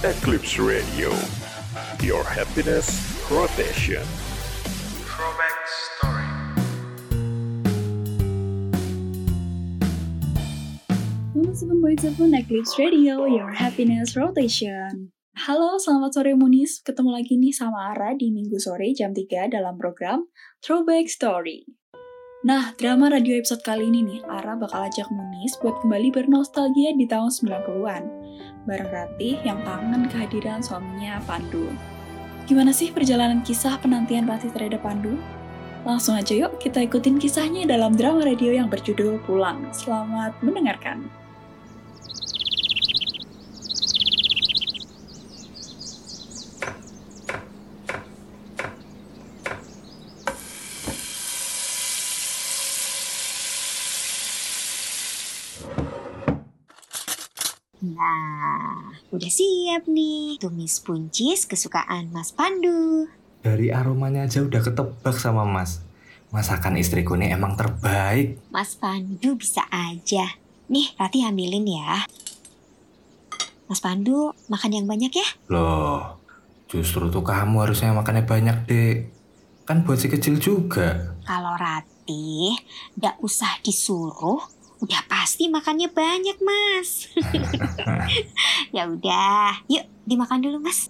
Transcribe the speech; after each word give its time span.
Eclipse 0.00 0.56
Radio, 0.56 1.12
your 2.00 2.24
happiness 2.24 2.88
rotation. 3.28 4.00
Throwback 5.04 5.56
Story. 5.68 6.24
Seven 12.00 12.32
Eclipse 12.32 12.80
Radio, 12.80 13.28
your 13.28 13.52
happiness 13.52 14.16
rotation. 14.16 15.12
Halo, 15.36 15.76
selamat 15.76 16.16
sore 16.16 16.32
Munis. 16.32 16.80
Ketemu 16.80 17.20
lagi 17.20 17.36
nih 17.36 17.52
sama 17.52 17.92
Ara 17.92 18.16
di 18.16 18.32
minggu 18.32 18.56
sore 18.56 18.96
jam 18.96 19.12
3 19.12 19.52
dalam 19.52 19.76
program 19.76 20.24
Throwback 20.64 21.12
Story. 21.12 21.68
Nah, 22.40 22.72
drama 22.80 23.12
radio 23.12 23.36
episode 23.36 23.60
kali 23.60 23.92
ini 23.92 24.00
nih, 24.00 24.24
Ara 24.24 24.56
bakal 24.56 24.88
ajak 24.88 25.12
Munis 25.12 25.60
buat 25.60 25.76
kembali 25.84 26.08
bernostalgia 26.08 26.96
di 26.96 27.04
tahun 27.04 27.28
90-an. 27.28 28.19
Bareng 28.68 28.92
Ratih 28.92 29.40
yang 29.44 29.60
kangen 29.64 30.08
kehadiran 30.10 30.60
suaminya 30.60 31.20
Pandu. 31.24 31.72
Gimana 32.44 32.74
sih 32.74 32.92
perjalanan 32.92 33.40
kisah 33.40 33.80
penantian 33.80 34.28
Ratih 34.28 34.52
terhadap 34.52 34.84
Pandu? 34.84 35.16
Langsung 35.86 36.12
aja 36.16 36.36
yuk 36.36 36.60
kita 36.60 36.84
ikutin 36.84 37.16
kisahnya 37.16 37.64
dalam 37.64 37.96
drama 37.96 38.20
radio 38.20 38.52
yang 38.52 38.68
berjudul 38.68 39.20
Pulang. 39.24 39.72
Selamat 39.72 40.36
mendengarkan. 40.44 41.19
Nah, 57.80 58.92
udah 59.08 59.30
siap 59.32 59.88
nih. 59.88 60.36
Tumis 60.36 60.84
puncis 60.84 61.48
kesukaan 61.48 62.12
Mas 62.12 62.28
Pandu. 62.28 63.08
Dari 63.40 63.72
aromanya 63.72 64.28
aja 64.28 64.44
udah 64.44 64.60
ketebak 64.60 65.16
sama 65.16 65.48
Mas. 65.48 65.80
Masakan 66.28 66.76
istriku 66.76 67.16
ini 67.16 67.32
emang 67.32 67.56
terbaik. 67.56 68.36
Mas 68.52 68.76
Pandu 68.76 69.40
bisa 69.40 69.64
aja. 69.72 70.28
Nih, 70.68 70.92
Rati 71.00 71.24
ambilin 71.24 71.64
ya. 71.64 72.04
Mas 73.64 73.80
Pandu, 73.80 74.36
makan 74.52 74.70
yang 74.76 74.86
banyak 74.86 75.10
ya. 75.16 75.28
Loh, 75.48 76.20
justru 76.68 77.08
tuh 77.08 77.24
kamu 77.24 77.64
harusnya 77.64 77.96
makannya 77.96 78.28
banyak, 78.28 78.56
Dek. 78.68 78.96
Kan 79.64 79.88
buat 79.88 79.96
si 79.96 80.12
kecil 80.12 80.36
juga. 80.36 81.16
Kalau 81.24 81.56
Rati, 81.56 82.52
gak 83.00 83.18
usah 83.24 83.56
disuruh, 83.64 84.42
udah 84.80 85.00
pasti 85.06 85.52
makannya 85.52 85.92
banyak, 85.92 86.38
Mas. 86.40 87.12
ya 88.76 88.88
udah, 88.88 89.60
yuk 89.68 89.84
dimakan 90.08 90.40
dulu, 90.40 90.56
Mas. 90.64 90.88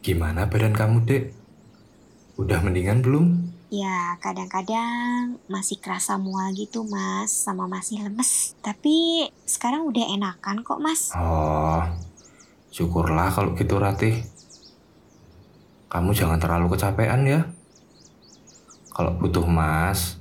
Gimana 0.00 0.48
badan 0.48 0.72
kamu, 0.72 0.96
Dek? 1.04 1.24
Udah 2.40 2.64
mendingan 2.64 3.04
belum? 3.04 3.52
Ya, 3.68 4.16
kadang-kadang 4.22 5.36
masih 5.50 5.76
kerasa 5.76 6.16
mual 6.16 6.54
gitu, 6.56 6.86
Mas, 6.88 7.34
sama 7.34 7.68
masih 7.68 8.00
lemes. 8.00 8.56
Tapi 8.64 9.28
sekarang 9.44 9.84
udah 9.84 10.06
enakan 10.16 10.64
kok, 10.64 10.80
Mas. 10.80 11.12
Oh, 11.12 11.84
syukurlah 12.72 13.28
kalau 13.28 13.52
gitu, 13.58 13.76
Ratih. 13.76 14.24
Kamu 15.92 16.16
jangan 16.16 16.40
terlalu 16.40 16.72
kecapean 16.72 17.28
ya. 17.28 17.40
Kalau 18.94 19.12
butuh 19.20 19.44
Mas, 19.44 20.16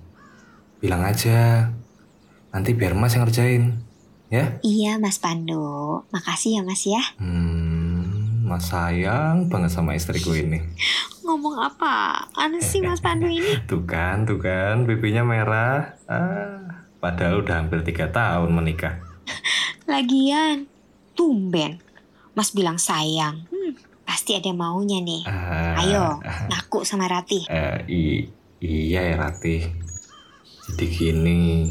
bilang 0.85 1.01
aja. 1.01 1.73
Nanti 2.53 2.77
biar 2.77 2.93
Mas 2.93 3.17
yang 3.17 3.25
ngerjain. 3.25 3.81
Ya? 4.29 4.61
Iya, 4.61 5.01
Mas 5.01 5.17
Pandu. 5.17 6.05
Makasih 6.13 6.57
ya, 6.57 6.61
Mas 6.61 6.85
ya. 6.85 7.01
Hmm, 7.17 8.05
Mas 8.45 8.69
sayang 8.69 9.49
banget 9.49 9.73
sama 9.73 9.97
istriku 9.97 10.37
ini. 10.37 10.61
Ngomong 11.25 11.57
apa? 11.57 12.29
Aneh 12.37 12.61
sih 12.61 12.85
Mas 12.85 13.01
Pandu 13.01 13.25
ini. 13.25 13.57
Tuh 13.69 13.81
kan, 13.83 14.29
tuh 14.29 14.37
kan, 14.37 14.85
pipinya 14.85 15.25
merah. 15.25 15.97
Ah, 16.05 16.85
padahal 16.97 17.41
udah 17.41 17.65
hampir 17.65 17.81
tiga 17.81 18.13
tahun 18.13 18.53
menikah. 18.53 19.01
Lagian, 19.89 20.69
tumben. 21.13 21.81
Mas 22.33 22.53
bilang 22.53 22.77
sayang. 22.77 23.49
Hmm, 23.49 23.73
pasti 24.05 24.37
ada 24.37 24.53
maunya 24.53 25.01
nih. 25.01 25.25
Ah, 25.25 25.81
Ayo, 25.81 26.05
ngaku 26.45 26.85
sama 26.85 27.09
Rati. 27.09 27.49
Eh, 27.49 27.77
i- 27.89 28.25
iya 28.61 29.01
ya 29.01 29.15
Ratih. 29.17 29.84
Jadi 30.65 30.85
gini, 30.89 31.69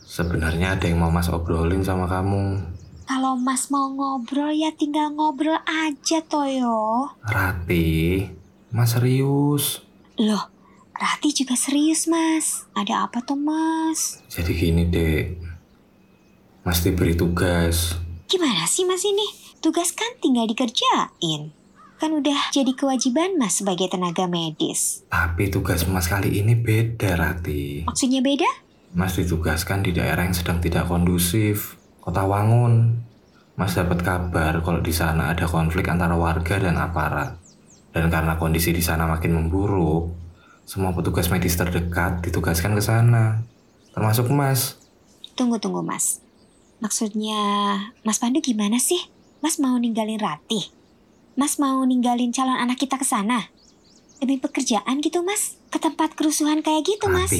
sebenarnya 0.00 0.72
ada 0.72 0.88
yang 0.88 1.04
mau 1.04 1.12
Mas 1.12 1.28
obrolin 1.28 1.84
sama 1.84 2.08
kamu. 2.08 2.56
Kalau 3.04 3.36
Mas 3.36 3.68
mau 3.68 3.90
ngobrol 3.92 4.54
ya 4.54 4.72
tinggal 4.72 5.12
ngobrol 5.12 5.60
aja 5.68 6.24
Toyo. 6.24 7.10
Ratih, 7.26 8.32
Mas 8.72 8.96
serius. 8.96 9.84
Loh, 10.16 10.48
Rati 10.96 11.32
juga 11.32 11.56
serius 11.56 12.08
Mas. 12.08 12.64
Ada 12.76 13.08
apa 13.08 13.24
tuh 13.24 13.36
Mas? 13.36 14.20
Jadi 14.28 14.52
gini 14.52 14.84
dek, 14.88 15.36
Mas 16.64 16.80
diberi 16.84 17.16
tugas. 17.16 17.96
Gimana 18.28 18.64
sih 18.64 18.84
Mas 18.88 19.04
ini? 19.04 19.24
Tugas 19.60 19.92
kan 19.92 20.16
tinggal 20.20 20.48
dikerjain. 20.48 21.52
Kan 22.00 22.16
udah 22.16 22.48
jadi 22.48 22.72
kewajiban 22.72 23.36
Mas 23.36 23.60
sebagai 23.60 23.92
tenaga 23.92 24.24
medis. 24.24 25.04
Tapi 25.12 25.52
tugas 25.52 25.84
Mas 25.84 26.08
kali 26.08 26.40
ini 26.40 26.56
beda 26.56 27.12
Ratih. 27.12 27.84
Maksudnya 27.84 28.24
beda? 28.24 28.48
Mas 28.96 29.20
ditugaskan 29.20 29.84
di 29.84 29.92
daerah 29.92 30.24
yang 30.24 30.32
sedang 30.32 30.64
tidak 30.64 30.88
kondusif, 30.88 31.76
Kota 32.00 32.24
Wangun. 32.24 33.04
Mas 33.52 33.76
dapat 33.76 34.00
kabar 34.00 34.64
kalau 34.64 34.80
di 34.80 34.96
sana 34.96 35.36
ada 35.36 35.44
konflik 35.44 35.92
antara 35.92 36.16
warga 36.16 36.56
dan 36.56 36.80
aparat. 36.80 37.36
Dan 37.92 38.08
karena 38.08 38.40
kondisi 38.40 38.72
di 38.72 38.80
sana 38.80 39.04
makin 39.04 39.36
memburuk, 39.36 40.16
semua 40.64 40.96
petugas 40.96 41.28
medis 41.28 41.52
terdekat 41.52 42.24
ditugaskan 42.24 42.72
ke 42.72 42.80
sana. 42.80 43.44
Termasuk 43.92 44.32
Mas. 44.32 44.80
Tunggu 45.36 45.60
tunggu 45.60 45.84
Mas. 45.84 46.24
Maksudnya 46.80 47.36
Mas 48.08 48.16
Pandu 48.16 48.40
gimana 48.40 48.80
sih? 48.80 49.12
Mas 49.44 49.60
mau 49.60 49.76
ninggalin 49.76 50.16
Rati? 50.16 50.79
Mas 51.38 51.62
mau 51.62 51.86
ninggalin 51.86 52.34
calon 52.34 52.58
anak 52.58 52.82
kita 52.82 52.98
ke 52.98 53.06
sana? 53.06 53.46
Demi 54.20 54.36
pekerjaan 54.36 55.00
gitu 55.00 55.24
Mas? 55.24 55.56
Ke 55.70 55.78
tempat 55.80 56.12
kerusuhan 56.18 56.60
kayak 56.60 56.84
gitu 56.84 57.06
Mas? 57.08 57.30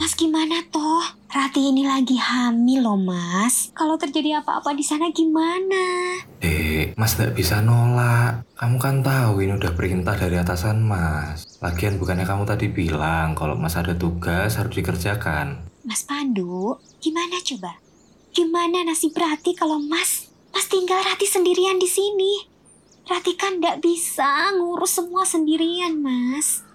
Mas 0.00 0.16
gimana 0.16 0.64
toh? 0.72 1.04
Rati 1.30 1.70
ini 1.70 1.86
lagi 1.86 2.16
hamil 2.16 2.82
loh 2.82 2.98
Mas. 2.98 3.70
Kalau 3.76 3.94
terjadi 4.00 4.42
apa-apa 4.42 4.74
di 4.74 4.82
sana 4.82 5.12
gimana? 5.12 6.16
Dek, 6.40 6.98
Mas 6.98 7.14
tidak 7.14 7.36
bisa 7.36 7.60
nolak. 7.60 8.42
Kamu 8.56 8.80
kan 8.80 9.04
tahu 9.04 9.44
ini 9.44 9.54
udah 9.54 9.76
perintah 9.76 10.16
dari 10.16 10.40
atasan 10.40 10.82
Mas. 10.82 11.46
Lagian 11.60 12.00
bukannya 12.00 12.26
kamu 12.26 12.42
tadi 12.48 12.72
bilang 12.72 13.36
kalau 13.36 13.54
Mas 13.54 13.76
ada 13.78 13.94
tugas 13.94 14.56
harus 14.56 14.72
dikerjakan. 14.74 15.62
Mas 15.86 16.02
Pandu, 16.02 16.80
gimana 16.98 17.38
coba? 17.44 17.78
Gimana 18.34 18.82
nasib 18.82 19.14
Rati 19.14 19.54
kalau 19.54 19.78
Mas 19.78 20.26
Mas 20.56 20.72
tinggal 20.72 21.04
Rati 21.04 21.28
sendirian 21.28 21.76
di 21.76 21.84
sini? 21.84 22.55
Rati 23.06 23.38
kan 23.38 23.62
nggak 23.62 23.86
bisa 23.86 24.50
ngurus 24.58 24.98
semua 24.98 25.22
sendirian, 25.22 25.94
Mas. 26.02 26.66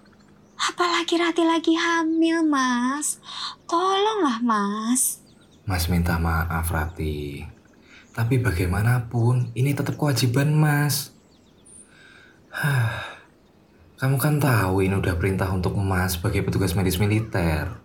Apalagi 0.56 1.20
Rati 1.20 1.44
lagi 1.44 1.76
hamil, 1.76 2.40
Mas. 2.48 3.20
Tolonglah, 3.68 4.40
Mas. 4.40 5.20
Mas 5.68 5.92
minta 5.92 6.16
maaf 6.16 6.72
Rati. 6.72 7.44
Tapi 8.16 8.40
bagaimanapun 8.40 9.52
ini 9.52 9.76
tetap 9.76 10.00
kewajiban 10.00 10.56
Mas. 10.56 11.12
Hah. 12.48 13.12
Kamu 14.00 14.16
kan 14.16 14.40
tahu 14.40 14.82
ini 14.82 14.98
udah 14.98 15.14
perintah 15.20 15.52
untuk 15.52 15.76
Mas 15.76 16.16
sebagai 16.16 16.48
petugas 16.48 16.72
medis 16.72 16.96
militer. 16.96 17.76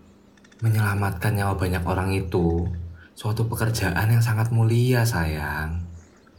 Menyelamatkan 0.64 1.36
nyawa 1.36 1.60
banyak 1.60 1.84
orang 1.84 2.16
itu 2.16 2.64
suatu 3.12 3.46
pekerjaan 3.52 4.08
yang 4.08 4.24
sangat 4.24 4.56
mulia 4.56 5.04
sayang. 5.04 5.84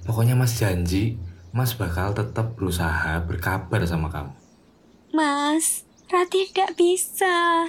Pokoknya 0.08 0.34
Mas 0.34 0.56
janji 0.56 1.27
Mas 1.58 1.74
bakal 1.74 2.14
tetap 2.14 2.54
berusaha 2.54 3.18
berkabar 3.26 3.82
sama 3.82 4.06
kamu. 4.14 4.30
Mas, 5.10 5.82
Rati 6.06 6.54
nggak 6.54 6.78
bisa. 6.78 7.66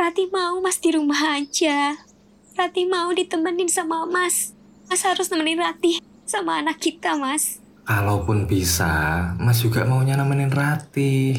Rati 0.00 0.32
mau 0.32 0.64
Mas 0.64 0.80
di 0.80 0.96
rumah 0.96 1.36
aja. 1.36 1.92
Rati 2.56 2.88
mau 2.88 3.12
ditemenin 3.12 3.68
sama 3.68 4.08
Mas. 4.08 4.56
Mas 4.88 5.04
harus 5.04 5.28
nemenin 5.28 5.60
Rati 5.60 6.00
sama 6.24 6.64
anak 6.64 6.80
kita, 6.80 7.20
Mas. 7.20 7.60
Kalaupun 7.84 8.48
bisa, 8.48 9.36
Mas 9.36 9.60
juga 9.60 9.84
maunya 9.84 10.16
nemenin 10.16 10.48
Rati. 10.48 11.36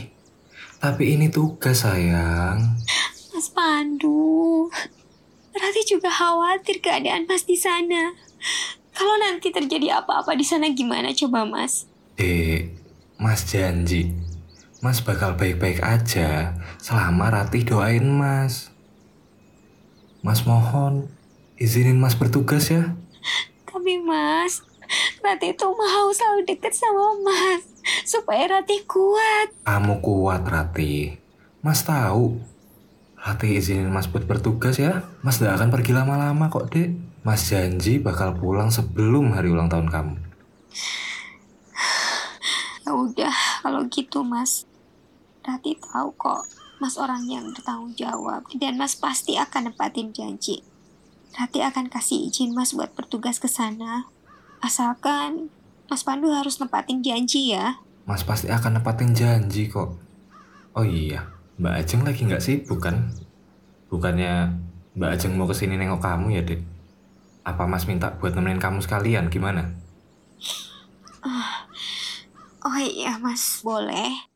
Tapi 0.78 1.18
ini 1.18 1.34
tugas 1.34 1.82
sayang. 1.82 2.78
Mas 3.34 3.50
Pandu, 3.50 4.70
Rati 5.58 5.82
juga 5.90 6.14
khawatir 6.14 6.86
keadaan 6.86 7.26
Mas 7.26 7.50
di 7.50 7.58
sana. 7.58 8.14
Kalau 9.00 9.16
nanti 9.16 9.48
terjadi 9.48 10.04
apa-apa 10.04 10.36
di 10.36 10.44
sana 10.44 10.68
gimana 10.76 11.16
coba 11.16 11.48
Mas? 11.48 11.88
Dek, 12.20 12.76
Mas 13.16 13.48
janji. 13.48 14.12
Mas 14.84 15.00
bakal 15.00 15.40
baik-baik 15.40 15.80
aja 15.80 16.60
selama 16.84 17.32
Ratih 17.32 17.64
doain 17.64 18.04
Mas. 18.04 18.76
Mas 20.20 20.44
mohon, 20.44 21.08
izinin 21.56 21.96
Mas 21.96 22.20
bertugas 22.20 22.68
ya. 22.68 22.92
Tapi 23.64 24.04
Mas, 24.04 24.68
Rati 25.24 25.56
tuh 25.56 25.72
mau 25.72 26.12
selalu 26.12 26.44
deket 26.44 26.76
sama 26.76 27.16
Mas. 27.24 27.64
Supaya 28.04 28.60
Rati 28.60 28.84
kuat. 28.84 29.56
Kamu 29.64 30.04
kuat, 30.04 30.44
Rati. 30.44 31.16
Mas 31.64 31.88
tahu. 31.88 32.36
Rati 33.16 33.56
izinin 33.56 33.88
Mas 33.88 34.12
buat 34.12 34.28
bertugas 34.28 34.76
ya. 34.76 35.08
Mas 35.24 35.40
gak 35.40 35.56
akan 35.56 35.72
pergi 35.72 35.96
lama-lama 35.96 36.52
kok, 36.52 36.68
Dek. 36.68 37.09
Mas 37.20 37.52
janji 37.52 38.00
bakal 38.00 38.32
pulang 38.40 38.72
sebelum 38.72 39.36
hari 39.36 39.52
ulang 39.52 39.68
tahun 39.68 39.92
kamu. 39.92 40.16
Ya 42.88 42.92
udah, 42.96 43.36
kalau 43.60 43.84
gitu 43.92 44.24
Mas. 44.24 44.64
Rati 45.44 45.76
tahu 45.76 46.16
kok, 46.16 46.48
Mas 46.80 46.96
orang 46.96 47.28
yang 47.28 47.52
bertanggung 47.52 47.92
jawab 48.00 48.48
dan 48.56 48.80
Mas 48.80 48.96
pasti 48.96 49.36
akan 49.36 49.72
nepatin 49.72 50.16
janji. 50.16 50.64
Rati 51.36 51.60
akan 51.60 51.92
kasih 51.92 52.32
izin 52.32 52.56
Mas 52.56 52.72
buat 52.72 52.96
bertugas 52.96 53.36
ke 53.36 53.52
sana. 53.52 54.08
Asalkan 54.64 55.52
Mas 55.92 56.08
Pandu 56.08 56.32
harus 56.32 56.56
nepatin 56.64 57.04
janji 57.04 57.52
ya. 57.52 57.84
Mas 58.08 58.24
pasti 58.24 58.48
akan 58.48 58.80
nepatin 58.80 59.12
janji 59.12 59.68
kok. 59.68 60.00
Oh 60.72 60.88
iya, 60.88 61.28
Mbak 61.60 61.74
Ajeng 61.84 62.02
lagi 62.08 62.22
nggak 62.24 62.44
sibuk 62.44 62.80
kan? 62.80 63.12
Bukannya 63.92 64.56
Mbak 64.96 65.12
Ajeng 65.20 65.36
mau 65.36 65.52
ke 65.52 65.56
sini 65.58 65.76
nengok 65.76 66.00
kamu 66.00 66.40
ya, 66.40 66.42
Dek? 66.48 66.79
Apa 67.44 67.64
Mas 67.66 67.88
minta 67.90 68.14
buat 68.20 68.36
nemenin 68.36 68.62
kamu 68.62 68.84
sekalian, 68.84 69.32
gimana? 69.32 69.74
Oh 72.60 72.78
iya 72.80 73.16
Mas, 73.18 73.64
boleh. 73.64 74.30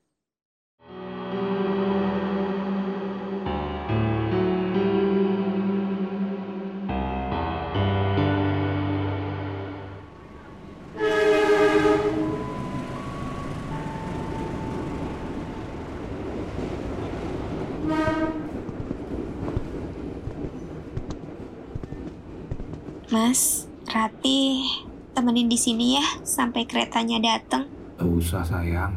Mas, 23.13 23.69
Rati, 23.85 24.65
temenin 25.13 25.45
di 25.45 25.53
sini 25.53 26.01
ya 26.01 26.05
sampai 26.25 26.65
keretanya 26.65 27.21
datang. 27.21 27.69
Gak 28.01 28.09
usah 28.09 28.41
sayang. 28.41 28.89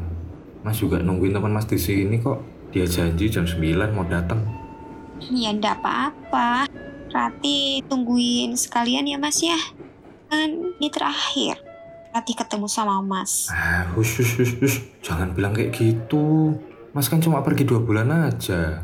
Mas 0.65 0.81
juga 0.81 0.97
nungguin 0.97 1.37
teman 1.37 1.53
Mas 1.53 1.69
di 1.69 1.77
sini 1.77 2.17
kok. 2.17 2.41
Dia 2.73 2.89
janji 2.89 3.29
jam 3.29 3.45
9 3.45 3.77
mau 3.93 4.01
datang. 4.09 4.41
Ya 5.21 5.53
ndak 5.53 5.85
apa-apa. 5.85 6.65
Rati 7.13 7.85
tungguin 7.85 8.57
sekalian 8.57 9.05
ya 9.05 9.21
Mas 9.21 9.37
ya. 9.37 9.53
Kan 10.33 10.65
ini 10.81 10.89
terakhir. 10.89 11.61
Rati 12.09 12.33
ketemu 12.33 12.65
sama 12.65 12.97
Mas. 13.05 13.53
Ah, 13.53 13.85
hush, 13.93 14.17
hush, 14.17 14.33
hush, 14.41 14.53
hush. 14.57 14.77
Jangan 15.05 15.37
bilang 15.37 15.53
kayak 15.53 15.77
gitu. 15.77 16.57
Mas 16.89 17.05
kan 17.05 17.21
cuma 17.21 17.45
pergi 17.45 17.69
dua 17.69 17.85
bulan 17.85 18.09
aja. 18.33 18.81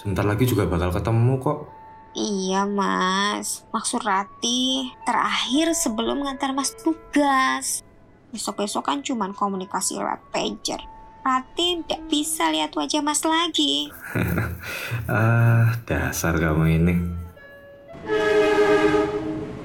Sebentar 0.00 0.24
lagi 0.24 0.48
juga 0.48 0.64
bakal 0.64 0.96
ketemu 0.96 1.44
kok. 1.44 1.75
Iya 2.16 2.64
Mas, 2.64 3.68
maksud 3.76 4.00
Rati 4.00 4.88
terakhir 5.04 5.76
sebelum 5.76 6.24
ngantar 6.24 6.56
Mas 6.56 6.72
tugas. 6.72 7.84
Besok-besok 8.32 8.88
kan 8.88 9.04
cuman 9.04 9.36
komunikasi 9.36 10.00
lewat 10.00 10.24
pager. 10.32 10.80
Rati 11.20 11.84
tidak 11.84 12.08
bisa 12.08 12.48
lihat 12.48 12.72
wajah 12.72 13.04
Mas 13.04 13.20
lagi. 13.20 13.92
Ah, 15.12 15.76
dasar 15.84 16.40
kamu 16.40 16.80
ini. 16.80 16.94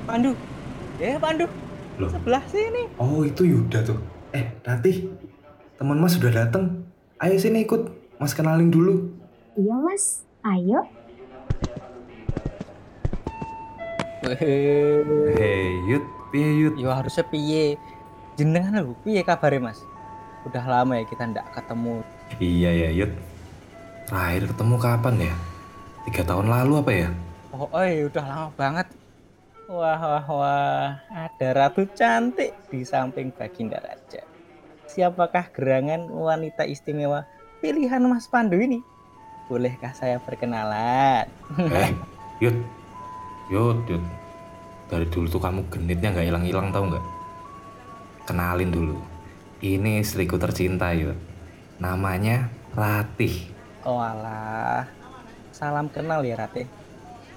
Pandu. 0.03 0.35
Eh, 0.99 1.15
Pandu. 1.15 1.47
Loh. 2.03 2.11
Sebelah 2.11 2.43
sini. 2.51 2.91
Oh, 2.99 3.23
itu 3.23 3.47
Yuda 3.47 3.79
tuh. 3.79 3.97
Eh, 4.35 4.59
Ratih. 4.67 5.07
Teman 5.79 6.03
Mas 6.03 6.19
sudah 6.19 6.35
datang. 6.35 6.83
Ayo 7.15 7.39
sini 7.39 7.63
ikut. 7.63 7.89
Mas 8.19 8.35
kenalin 8.35 8.67
dulu. 8.67 9.07
Iya 9.55 9.75
Mas, 9.81 10.27
ayo. 10.43 10.83
Hei, 14.39 15.83
Yud. 15.83 16.05
Piye, 16.31 16.49
Yud? 16.63 16.79
Yo 16.79 16.87
harusnya 16.95 17.27
piye? 17.27 17.75
Jenengan 18.39 18.79
lho, 18.79 18.95
piye 19.03 19.19
kabare, 19.27 19.59
Mas? 19.59 19.83
Udah 20.47 20.63
lama 20.63 20.95
ya 20.95 21.03
kita 21.03 21.27
ndak 21.27 21.51
ketemu. 21.51 21.99
Iya 22.39 22.71
ya, 22.71 22.89
Yud. 22.95 23.11
Terakhir 24.07 24.43
ketemu 24.55 24.75
kapan 24.79 25.15
ya? 25.19 25.35
Tiga 26.07 26.21
tahun 26.23 26.47
lalu 26.47 26.73
apa 26.79 26.91
ya? 26.95 27.09
Oh, 27.51 27.67
oi, 27.75 28.07
udah 28.07 28.23
lama 28.23 28.47
banget. 28.55 28.87
Wah, 29.67 29.99
wah, 29.99 30.25
wah. 30.31 30.89
Ada 31.11 31.47
ratu 31.51 31.83
cantik 31.91 32.55
di 32.71 32.87
samping 32.87 33.35
Baginda 33.35 33.83
Raja. 33.83 34.23
Siapakah 34.87 35.51
gerangan 35.51 36.07
wanita 36.07 36.63
istimewa 36.63 37.27
pilihan 37.59 38.03
Mas 38.07 38.31
Pandu 38.31 38.55
ini? 38.55 38.79
Bolehkah 39.51 39.91
saya 39.91 40.15
perkenalan? 40.23 41.27
Eh, 41.59 41.91
Yud. 42.39 42.55
Yud, 43.51 43.83
Yud. 43.91 44.03
Dari 44.91 45.07
dulu 45.07 45.31
tuh 45.31 45.39
kamu 45.39 45.71
genitnya 45.71 46.11
nggak 46.11 46.27
hilang-hilang 46.27 46.67
tau 46.75 46.83
nggak? 46.83 47.05
Kenalin 48.27 48.75
dulu. 48.75 48.99
Ini 49.63 50.03
istriku 50.03 50.35
tercinta, 50.35 50.91
Yud. 50.91 51.15
Namanya 51.79 52.51
Ratih. 52.75 53.47
Oh 53.87 54.03
alah. 54.03 54.83
Salam 55.55 55.87
kenal 55.87 56.27
ya 56.27 56.35
Rate. 56.35 56.67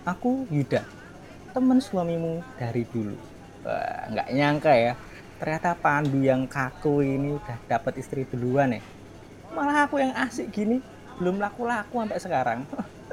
Aku 0.02 0.50
Yuda, 0.50 0.82
temen 1.54 1.78
suamimu 1.78 2.42
dari 2.58 2.82
dulu. 2.90 3.14
Nggak 4.10 4.28
nyangka 4.34 4.72
ya. 4.74 4.92
Ternyata 5.38 5.78
Pandu 5.78 6.26
yang 6.26 6.50
kaku 6.50 7.06
ini 7.06 7.38
udah 7.38 7.56
dapat 7.70 8.02
istri 8.02 8.26
duluan 8.26 8.74
ya. 8.74 8.82
Malah 9.54 9.86
aku 9.86 10.02
yang 10.02 10.10
asik 10.10 10.50
gini 10.50 10.82
belum 11.22 11.38
laku-laku 11.38 12.02
sampai 12.02 12.18
sekarang. 12.18 12.58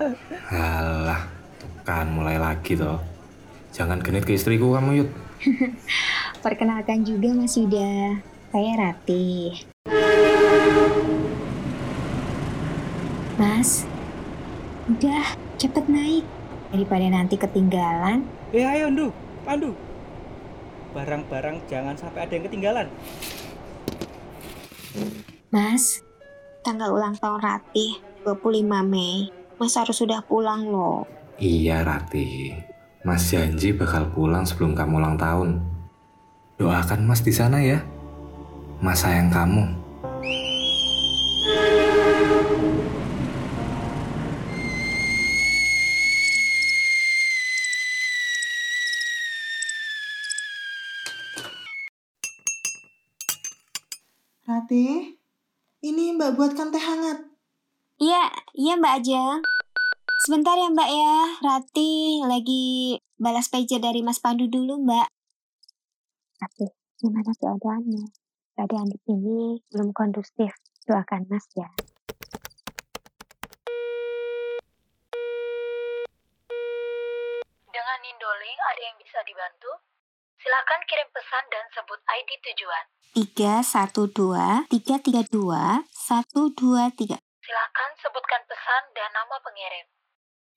Alah, 0.49 1.29
tuh 1.61 1.69
kan 1.85 2.09
mulai 2.09 2.41
lagi 2.41 2.73
toh. 2.73 3.10
Jangan 3.71 4.03
genit 4.03 4.27
ke 4.27 4.35
istriku 4.35 4.75
kamu, 4.75 5.03
Yud. 5.03 5.09
Perkenalkan 6.45 7.07
juga 7.07 7.31
Mas 7.31 7.56
Yuda. 7.56 8.19
Saya 8.51 8.71
Rati. 8.75 9.63
Mas, 13.39 13.88
udah 14.91 15.39
cepet 15.56 15.88
naik. 15.88 16.27
Daripada 16.71 17.07
nanti 17.07 17.35
ketinggalan. 17.35 18.23
Eh 18.51 18.63
ayo 18.63 18.91
Ndu, 18.91 19.07
Pandu. 19.44 19.75
Barang-barang 20.91 21.63
jangan 21.71 21.95
sampai 21.95 22.27
ada 22.27 22.33
yang 22.35 22.47
ketinggalan. 22.47 22.87
Mas, 25.51 26.04
tanggal 26.63 26.92
ulang 26.92 27.16
tahun 27.19 27.40
Rati 27.40 27.99
25 28.28 28.68
Mei. 28.83 29.31
Mas 29.59 29.75
harus 29.80 29.95
sudah 29.95 30.23
pulang 30.23 30.68
loh. 30.68 31.07
Iya, 31.40 31.83
Ratih. 31.83 32.70
Mas 33.01 33.33
janji 33.33 33.73
bakal 33.73 34.13
pulang 34.13 34.45
sebelum 34.45 34.77
kamu 34.77 35.01
ulang 35.01 35.17
tahun. 35.17 35.57
Doakan 36.61 37.09
Mas 37.09 37.25
di 37.25 37.33
sana 37.33 37.57
ya. 37.57 37.81
Mas 38.77 39.01
sayang 39.01 39.33
kamu. 39.33 39.65
Rati, 54.45 55.17
ini 55.81 56.13
Mbak 56.13 56.37
buatkan 56.37 56.69
teh 56.69 56.77
hangat. 56.77 57.17
Iya, 57.97 58.29
iya 58.53 58.77
Mbak 58.77 58.93
Ajeng. 59.01 59.41
Sebentar 60.21 60.54
ya 60.54 60.69
Mbak 60.69 60.85
ya, 60.85 61.18
Rati 61.42 62.21
lagi 62.30 62.94
balas 63.18 63.49
pager 63.49 63.81
dari 63.81 64.06
Mas 64.06 64.21
Pandu 64.21 64.45
dulu 64.45 64.78
Mbak. 64.78 65.09
Rati, 66.37 66.69
gimana 67.01 67.33
keadaannya? 67.42 68.06
Keadaan 68.54 68.85
di 68.85 69.01
sini 69.01 69.57
belum 69.73 69.90
kondusif. 69.97 70.54
Doakan 70.85 71.25
Mas 71.25 71.42
ya. 71.57 71.66
Dengan 77.73 77.97
Nindoling 78.06 78.59
ada 78.61 78.81
yang 78.94 79.01
bisa 79.01 79.25
dibantu? 79.25 79.73
Silakan 80.37 80.81
kirim 80.85 81.09
pesan 81.09 81.49
dan 81.49 81.66
sebut 81.73 81.97
ID 81.97 82.30
tujuan. 82.45 82.85
312 83.18 84.69
332 84.69 85.81
123. 85.90 87.18
Silakan 87.42 87.90
sebutkan 87.97 88.42
pesan 88.45 88.83
dan 88.94 89.09
nama 89.18 89.42
pengirim. 89.42 89.90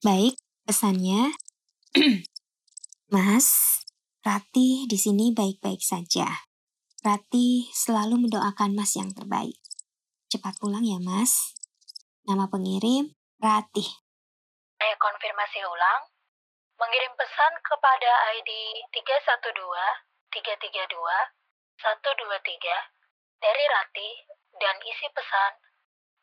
Baik, 0.03 0.35
pesannya. 0.67 1.31
Mas, 3.13 3.47
Rati 4.25 4.89
di 4.89 4.97
sini 4.97 5.31
baik-baik 5.31 5.79
saja. 5.79 6.25
Rati 7.05 7.69
selalu 7.71 8.27
mendoakan 8.27 8.73
Mas 8.73 8.97
yang 8.97 9.13
terbaik. 9.13 9.55
Cepat 10.27 10.57
pulang 10.57 10.81
ya, 10.81 10.97
Mas. 10.97 11.53
Nama 12.25 12.49
pengirim 12.49 13.13
Rati. 13.37 13.85
Saya 14.81 14.95
konfirmasi 14.97 15.61
ulang. 15.63 16.09
Mengirim 16.75 17.13
pesan 17.15 17.53
kepada 17.63 18.11
ID 18.41 18.51
312 18.91 19.55
332 20.33 20.91
1, 21.79 22.03
2, 22.03 22.35
3 22.43 22.95
dari 23.39 23.63
Rati 23.67 24.09
dan 24.59 24.75
isi 24.83 25.07
pesan, 25.11 25.53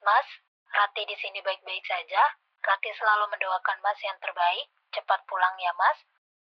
Mas, 0.03 0.29
Rati 0.73 1.03
di 1.05 1.17
sini 1.21 1.39
baik-baik 1.45 1.85
saja. 1.85 2.42
Rati 2.63 2.91
selalu 2.95 3.27
mendoakan 3.27 3.79
Mas 3.83 3.99
yang 4.07 4.15
terbaik. 4.23 4.71
Cepat 4.95 5.21
pulang 5.27 5.55
ya, 5.59 5.75
Mas. 5.75 5.99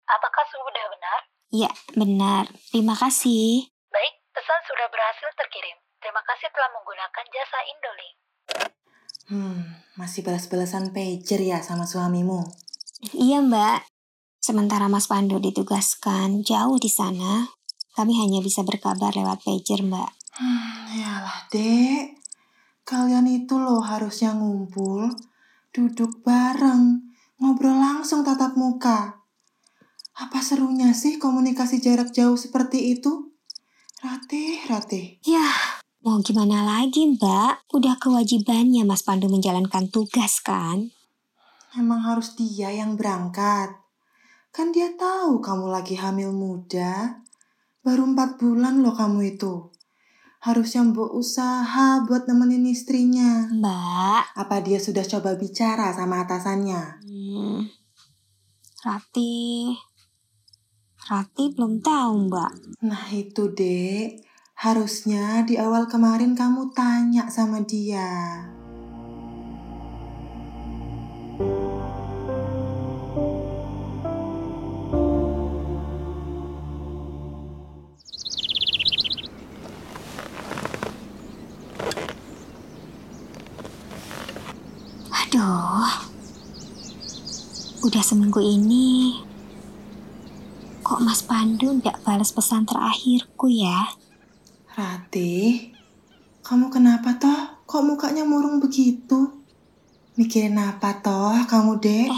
Apakah 0.09 0.41
sudah 0.49 0.85
benar? 0.89 1.19
Ya, 1.53 1.71
benar. 1.93 2.49
Terima 2.73 2.97
kasih. 2.97 3.69
Baik, 3.93 4.15
pesan 4.33 4.61
sudah 4.65 4.89
berhasil 4.89 5.29
terkirim. 5.37 5.77
Terima 6.01 6.21
kasih 6.25 6.49
telah 6.49 6.73
menggunakan 6.73 7.25
jasa 7.29 7.59
Indolink. 7.69 8.15
Hmm, 9.27 9.61
masih 9.99 10.25
balas-balasan 10.25 10.89
pager 10.95 11.41
ya 11.43 11.61
sama 11.61 11.85
suamimu? 11.85 12.41
Iya, 13.13 13.45
Mbak. 13.45 13.85
Sementara 14.41 14.89
Mas 14.89 15.05
Pandu 15.05 15.37
ditugaskan 15.37 16.41
jauh 16.41 16.79
di 16.79 16.87
sana, 16.87 17.45
kami 17.93 18.15
hanya 18.17 18.39
bisa 18.41 18.63
berkabar 18.65 19.13
lewat 19.13 19.45
pager, 19.45 19.85
Mbak. 19.85 20.09
Hmm, 20.39 20.97
yalah, 20.97 21.45
Dek. 21.53 22.17
Kalian 22.87 23.27
itu 23.27 23.59
loh 23.59 23.83
harusnya 23.83 24.31
ngumpul, 24.31 25.11
duduk 25.77 26.25
bareng, 26.25 27.05
ngobrol 27.37 27.77
langsung 27.77 28.25
tatap 28.25 28.57
muka. 28.57 29.21
Apa 30.17 30.41
serunya 30.41 30.89
sih 30.97 31.21
komunikasi 31.21 31.77
jarak 31.77 32.09
jauh 32.09 32.33
seperti 32.33 32.97
itu? 32.97 33.29
Ratih, 34.01 34.65
ratih. 34.65 35.21
Yah, 35.29 35.77
mau 36.01 36.17
gimana 36.25 36.65
lagi, 36.65 37.05
Mbak? 37.05 37.69
Udah 37.77 38.01
kewajibannya 38.01 38.89
Mas 38.89 39.05
Pandu 39.05 39.29
menjalankan 39.29 39.93
tugas, 39.93 40.41
kan? 40.41 40.89
Emang 41.77 42.01
harus 42.01 42.33
dia 42.33 42.73
yang 42.73 42.97
berangkat. 42.97 43.77
Kan 44.49 44.73
dia 44.73 44.97
tahu 44.97 45.45
kamu 45.45 45.69
lagi 45.69 45.93
hamil 45.93 46.33
muda. 46.33 47.21
Baru 47.85 48.09
empat 48.09 48.41
bulan 48.41 48.81
loh 48.81 48.97
kamu 48.97 49.37
itu. 49.37 49.69
Harusnya 50.37 50.85
mbok 50.85 51.17
usaha 51.17 52.05
buat 52.05 52.29
nemenin 52.29 52.69
istrinya. 52.69 53.49
Mbak, 53.51 54.37
Apa 54.37 54.61
dia 54.61 54.77
sudah 54.77 55.01
coba 55.03 55.33
bicara 55.35 55.89
sama 55.93 56.23
atasannya? 56.23 57.01
hmm, 57.03 57.59
Rati... 58.85 59.73
Rati 61.07 61.43
belum 61.55 61.79
tahu, 61.79 62.27
Mbak. 62.27 62.51
Nah 62.83 63.07
itu 63.15 63.47
dek, 63.55 64.27
harusnya 64.59 65.47
di 65.47 65.55
awal 65.55 65.87
kemarin 65.87 66.35
kamu 66.35 66.75
tanya 66.75 67.31
sama 67.31 67.63
dia. 67.63 68.43
Aduh, 85.37 85.93
udah 87.85 88.01
seminggu 88.01 88.41
ini 88.41 89.21
kok 90.81 90.97
Mas 90.97 91.21
Pandu 91.21 91.77
nggak 91.77 92.01
balas 92.01 92.33
pesan 92.33 92.65
terakhirku 92.65 93.45
ya? 93.45 93.85
Ratih, 94.73 95.77
kamu 96.41 96.73
kenapa 96.73 97.21
toh? 97.21 97.61
Kok 97.69 97.85
mukanya 97.85 98.25
murung 98.25 98.57
begitu? 98.57 99.45
Mikirin 100.17 100.57
apa 100.57 101.05
toh 101.05 101.37
kamu 101.45 101.85
dek? 101.85 102.09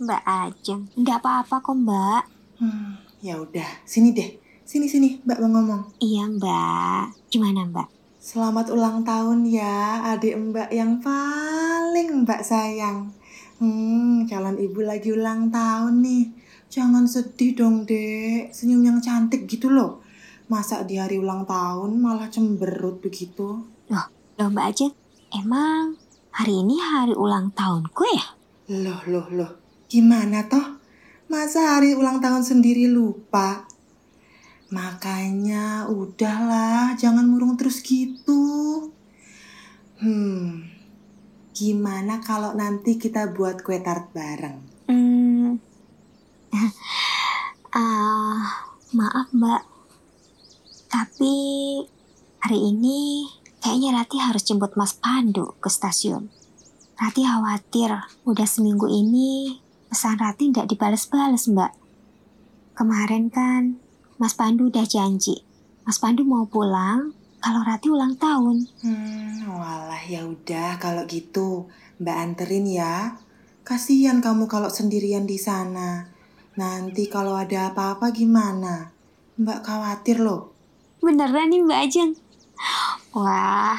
Mbak 0.00 0.22
Ajeng, 0.24 0.88
nggak 0.96 1.20
apa-apa 1.20 1.60
kok 1.60 1.76
Mbak. 1.76 2.22
Hmm, 2.56 2.96
ya 3.20 3.36
udah, 3.36 3.68
sini 3.84 4.16
deh. 4.16 4.32
Sini 4.64 4.88
sini, 4.88 5.20
Mbak 5.28 5.44
mau 5.44 5.60
ngomong. 5.60 6.00
Iya 6.00 6.24
Mbak, 6.24 7.28
gimana 7.28 7.68
Mbak? 7.68 7.95
Selamat 8.26 8.74
ulang 8.74 9.06
tahun 9.06 9.46
ya, 9.46 10.02
adik 10.02 10.34
Mbak 10.34 10.74
yang 10.74 10.98
paling 10.98 12.26
Mbak 12.26 12.42
sayang. 12.42 13.14
Hmm, 13.62 14.26
calon 14.26 14.58
ibu 14.58 14.82
lagi 14.82 15.14
ulang 15.14 15.46
tahun 15.54 16.02
nih. 16.02 16.34
Jangan 16.66 17.06
sedih 17.06 17.54
dong, 17.54 17.86
Dek. 17.86 18.50
Senyum 18.50 18.82
yang 18.82 18.98
cantik 18.98 19.46
gitu 19.46 19.70
loh. 19.70 20.02
Masa 20.50 20.82
di 20.82 20.98
hari 20.98 21.22
ulang 21.22 21.46
tahun 21.46 22.02
malah 22.02 22.26
cemberut 22.26 22.98
begitu? 22.98 23.62
Loh 23.94 24.50
Mbak 24.50 24.66
Ajeng, 24.74 24.94
emang 25.30 25.94
hari 26.34 26.66
ini 26.66 26.82
hari 26.82 27.14
ulang 27.14 27.54
tahunku 27.54 28.02
ya? 28.10 28.26
Loh, 28.74 29.06
loh, 29.06 29.26
loh. 29.30 29.52
Gimana 29.86 30.50
toh? 30.50 30.82
Masa 31.30 31.78
hari 31.78 31.94
ulang 31.94 32.18
tahun 32.18 32.42
sendiri 32.42 32.90
lupa? 32.90 33.70
Makanya 34.66 35.86
udahlah, 35.86 36.98
jangan 36.98 37.22
murung 37.22 37.54
terus 37.54 37.78
gitu. 37.86 38.90
Hmm, 40.02 40.66
gimana 41.54 42.18
kalau 42.18 42.50
nanti 42.58 42.98
kita 42.98 43.30
buat 43.30 43.62
kue 43.62 43.78
tart 43.78 44.10
bareng? 44.10 44.58
Hmm, 44.90 45.62
ah, 47.78 48.42
maaf 48.90 49.30
Mbak, 49.30 49.62
tapi 50.90 51.34
hari 52.42 52.58
ini 52.74 53.30
kayaknya 53.62 54.02
Rati 54.02 54.18
harus 54.18 54.42
jemput 54.42 54.74
Mas 54.74 54.98
Pandu 54.98 55.54
ke 55.62 55.70
stasiun. 55.70 56.26
Rati 56.98 57.22
khawatir 57.22 57.94
udah 58.26 58.46
seminggu 58.50 58.90
ini 58.90 59.62
pesan 59.86 60.18
Rati 60.18 60.50
nggak 60.50 60.66
dibales-bales 60.66 61.46
Mbak. 61.54 61.72
Kemarin 62.74 63.30
kan 63.30 63.85
Mas 64.16 64.32
Pandu 64.32 64.72
udah 64.72 64.88
janji, 64.88 65.44
Mas 65.84 66.00
Pandu 66.00 66.24
mau 66.24 66.48
pulang 66.48 67.12
kalau 67.44 67.60
Rati 67.60 67.92
ulang 67.92 68.16
tahun. 68.16 68.64
Hmm, 68.80 69.44
walah 69.44 70.00
ya 70.08 70.24
udah 70.24 70.80
kalau 70.80 71.04
gitu 71.04 71.68
Mbak 72.00 72.16
anterin 72.16 72.64
ya. 72.64 73.20
Kasihan 73.60 74.24
kamu 74.24 74.48
kalau 74.48 74.72
sendirian 74.72 75.28
di 75.28 75.36
sana. 75.36 76.08
Nanti 76.56 77.12
kalau 77.12 77.36
ada 77.36 77.68
apa-apa 77.68 78.08
gimana? 78.08 78.88
Mbak 79.36 79.60
khawatir 79.68 80.24
loh. 80.24 80.56
Beneran 81.04 81.52
nih 81.52 81.60
Mbak 81.60 81.80
Ajeng. 81.84 82.12
Wah, 83.12 83.76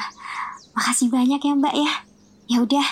makasih 0.70 1.10
banyak 1.10 1.42
ya 1.42 1.52
Mbak 1.58 1.74
ya. 1.74 1.92
Ya 2.46 2.58
udah, 2.62 2.86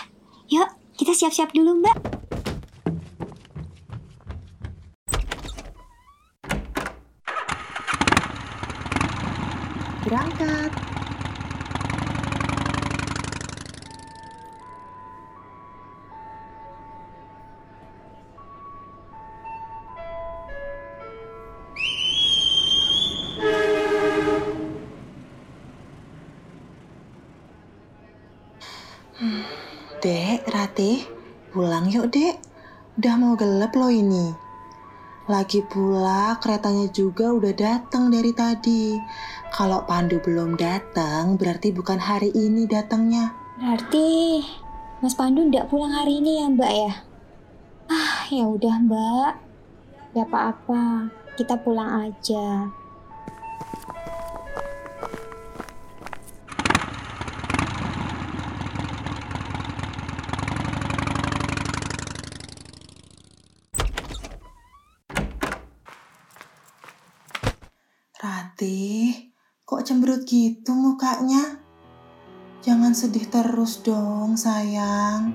yuk 0.51 0.67
kita 0.99 1.15
siap-siap 1.15 1.55
dulu 1.55 1.79
Mbak. 1.79 2.26
Berangkat. 10.07 10.71
Hmm, 29.19 29.43
Dek, 29.99 30.47
Ratih, 30.47 31.03
pulang 31.51 31.91
yuk 31.91 32.15
dek. 32.15 32.39
Udah 32.95 33.19
mau 33.19 33.35
gelap 33.35 33.75
loh 33.75 33.91
ini. 33.91 34.31
Lagi 35.27 35.67
pula 35.67 36.39
keretanya 36.39 36.87
juga 36.95 37.35
udah 37.35 37.51
datang 37.51 38.15
dari 38.15 38.31
tadi. 38.31 38.95
Kalau 39.57 39.89
Pandu 39.89 40.21
belum 40.21 40.61
datang, 40.61 41.41
berarti 41.41 41.73
bukan 41.73 41.97
hari 41.97 42.29
ini 42.37 42.69
datangnya. 42.69 43.33
Berarti 43.57 44.45
Mas 45.01 45.17
Pandu 45.17 45.49
ndak 45.49 45.73
pulang 45.73 45.97
hari 45.97 46.21
ini 46.21 46.45
ya 46.45 46.53
Mbak 46.53 46.73
ya? 46.77 46.93
Ah, 47.89 48.29
ya 48.29 48.45
udah 48.53 48.77
Mbak. 48.85 49.33
Ya 50.13 50.29
apa-apa, 50.29 51.09
kita 51.41 51.57
pulang 51.57 52.13
aja. 52.13 52.69
Ratih, 68.17 69.06
kok 69.87 69.95
cemberut 69.95 70.27
gitu 70.27 70.75
mukanya? 70.75 71.63
Jangan 72.67 72.91
sedih 72.91 73.23
terus 73.31 73.87
dong, 73.87 74.35
sayang. 74.35 75.31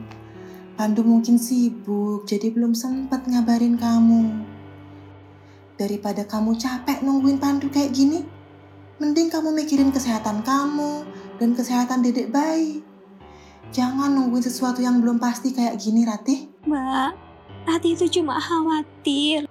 Pandu 0.76 1.08
mungkin 1.08 1.40
sibuk, 1.40 2.28
jadi 2.28 2.52
belum 2.52 2.76
sempat 2.76 3.32
ngabarin 3.32 3.80
kamu. 3.80 4.44
Daripada 5.80 6.28
kamu 6.28 6.60
capek 6.60 7.00
nungguin 7.00 7.40
Pandu 7.40 7.72
kayak 7.72 7.96
gini, 7.96 8.28
mending 9.00 9.32
kamu 9.32 9.56
mikirin 9.56 9.88
kesehatan 9.88 10.44
kamu 10.44 11.08
dan 11.40 11.56
kesehatan 11.56 12.04
dedek 12.04 12.36
bayi. 12.36 12.84
Jangan 13.72 14.12
nungguin 14.12 14.44
sesuatu 14.44 14.84
yang 14.84 15.00
belum 15.00 15.16
pasti 15.16 15.56
kayak 15.56 15.80
gini, 15.80 16.04
Ratih. 16.04 16.52
Mbak, 16.68 17.12
Rati 17.72 17.96
itu 17.96 18.20
cuma 18.20 18.36
khawatir. 18.36 19.48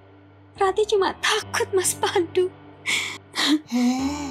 Rati 0.61 0.85
cuma 0.85 1.17
takut 1.17 1.65
Mas 1.73 1.97
Pandu. 1.97 2.53
Hei, 3.65 4.29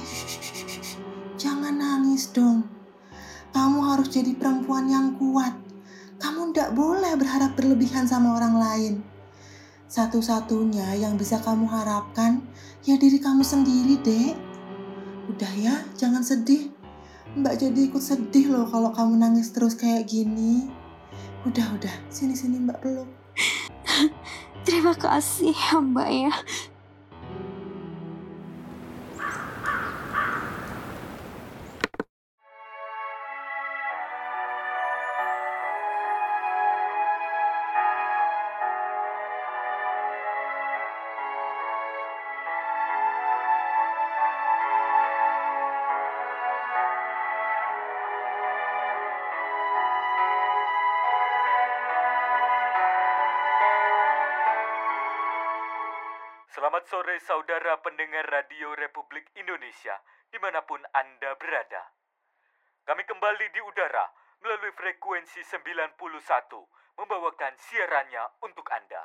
Jangan 1.41 1.73
nangis 1.73 2.29
dong. 2.29 2.69
Kamu 3.49 3.81
harus 3.89 4.13
jadi 4.13 4.37
perempuan 4.37 4.85
yang 4.85 5.17
kuat. 5.17 5.57
Kamu 6.21 6.53
tidak 6.53 6.77
boleh 6.77 7.17
berharap 7.17 7.57
berlebihan 7.57 8.05
sama 8.05 8.37
orang 8.37 8.61
lain. 8.61 8.93
Satu-satunya 9.89 11.01
yang 11.01 11.17
bisa 11.17 11.41
kamu 11.41 11.65
harapkan 11.65 12.45
ya 12.85 12.93
diri 12.93 13.17
kamu 13.17 13.41
sendiri, 13.41 13.97
Dek. 14.05 14.37
Udah 15.33 15.53
ya, 15.57 15.81
jangan 15.97 16.21
sedih. 16.21 16.69
Mbak 17.33 17.57
jadi 17.57 17.79
ikut 17.89 18.03
sedih 18.05 18.53
loh 18.53 18.69
kalau 18.69 18.93
kamu 18.93 19.17
nangis 19.17 19.49
terus 19.49 19.73
kayak 19.73 20.05
gini. 20.05 20.69
Udah, 21.49 21.73
udah. 21.73 21.95
Sini-sini 22.13 22.61
Mbak 22.61 22.85
peluk. 22.85 23.09
Terima 24.69 24.93
kasih 24.93 25.57
ya 25.57 25.81
Mbak 25.81 26.09
ya. 26.13 26.33
Sore 57.01 57.17
saudara 57.25 57.81
pendengar 57.81 58.29
Radio 58.29 58.77
Republik 58.77 59.25
Indonesia 59.33 59.97
di 60.29 60.37
mana 60.37 60.61
pun 60.61 60.77
Anda 60.93 61.33
berada. 61.33 61.89
Kami 62.85 63.01
kembali 63.09 63.49
di 63.49 63.57
udara 63.57 64.05
melalui 64.37 64.69
frekuensi 64.77 65.41
91 65.41 65.97
membawakan 67.01 67.57
siarannya 67.57 68.45
untuk 68.45 68.69
Anda. 68.69 69.01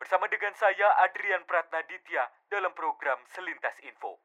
Bersama 0.00 0.32
dengan 0.32 0.56
saya 0.56 0.96
Adrian 1.04 1.44
Pratnaditya 1.44 2.24
dalam 2.48 2.72
program 2.72 3.20
Selintas 3.36 3.76
Info. 3.84 4.24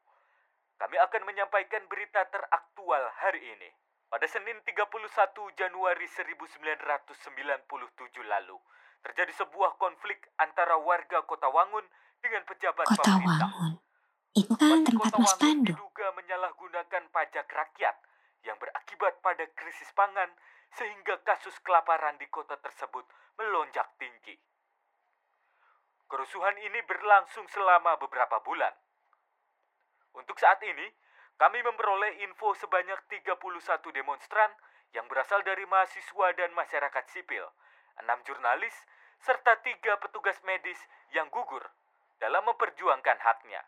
Kami 0.80 0.96
akan 1.04 1.28
menyampaikan 1.28 1.84
berita 1.84 2.32
teraktual 2.32 3.12
hari 3.20 3.44
ini. 3.44 3.68
Pada 4.08 4.24
Senin 4.24 4.56
31 4.64 4.88
Januari 5.52 6.08
1997 6.08 7.28
lalu, 8.24 8.56
terjadi 9.00 9.32
sebuah 9.36 9.80
konflik 9.80 10.28
antara 10.36 10.76
warga 10.76 11.24
Kota 11.24 11.48
Wangun 11.48 11.84
dengan 12.20 12.44
pejabat 12.44 12.86
Kota 12.86 13.02
pemerintah. 13.04 13.48
Wangun. 13.48 13.72
Itu 14.30 14.54
kan 14.54 14.78
Bupati 14.80 14.86
tempat 14.92 15.10
Kota 15.10 15.18
Mas 15.24 15.34
Pandu. 15.40 15.72
diduga 15.74 16.06
menyalahgunakan 16.14 17.02
pajak 17.10 17.46
rakyat 17.50 17.96
yang 18.46 18.56
berakibat 18.56 19.20
pada 19.20 19.44
krisis 19.58 19.90
pangan 19.92 20.30
sehingga 20.78 21.18
kasus 21.26 21.58
kelaparan 21.66 22.14
di 22.16 22.30
kota 22.30 22.54
tersebut 22.62 23.02
melonjak 23.36 23.90
tinggi. 23.98 24.38
Kerusuhan 26.06 26.58
ini 26.58 26.80
berlangsung 26.86 27.46
selama 27.50 27.98
beberapa 27.98 28.42
bulan. 28.42 28.74
Untuk 30.14 30.38
saat 30.42 30.58
ini, 30.66 30.90
kami 31.38 31.62
memperoleh 31.62 32.22
info 32.26 32.50
sebanyak 32.58 32.98
31 33.06 33.38
demonstran 33.94 34.50
yang 34.90 35.06
berasal 35.06 35.38
dari 35.46 35.62
mahasiswa 35.70 36.26
dan 36.34 36.50
masyarakat 36.50 37.04
sipil, 37.14 37.46
enam 37.98 38.22
jurnalis, 38.22 38.74
serta 39.20 39.60
tiga 39.60 40.00
petugas 40.00 40.40
medis 40.48 40.78
yang 41.12 41.28
gugur 41.28 41.62
dalam 42.20 42.44
memperjuangkan 42.48 43.18
haknya. 43.20 43.62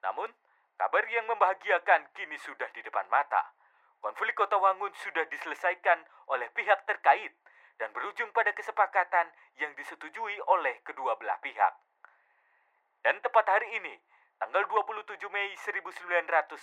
Namun, 0.00 0.32
kabar 0.76 1.04
yang 1.08 1.28
membahagiakan 1.28 2.12
kini 2.12 2.36
sudah 2.40 2.68
di 2.72 2.80
depan 2.84 3.08
mata. 3.08 3.52
Konflik 4.00 4.36
Kota 4.36 4.60
Wangun 4.60 4.92
sudah 5.00 5.24
diselesaikan 5.32 6.04
oleh 6.28 6.52
pihak 6.52 6.84
terkait 6.84 7.32
dan 7.80 7.88
berujung 7.96 8.28
pada 8.36 8.52
kesepakatan 8.52 9.32
yang 9.56 9.72
disetujui 9.74 10.36
oleh 10.44 10.84
kedua 10.84 11.16
belah 11.16 11.40
pihak. 11.40 11.72
Dan 13.00 13.20
tepat 13.24 13.48
hari 13.48 13.80
ini, 13.80 13.96
tanggal 14.36 14.64
27 14.68 15.16
Mei 15.32 15.56
1997, 15.56 16.60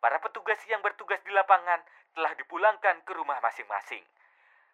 para 0.00 0.16
petugas 0.24 0.60
yang 0.68 0.80
bertugas 0.80 1.20
di 1.24 1.32
lapangan 1.32 1.84
telah 2.16 2.32
dipulangkan 2.36 3.04
ke 3.04 3.12
rumah 3.12 3.36
masing-masing 3.44 4.04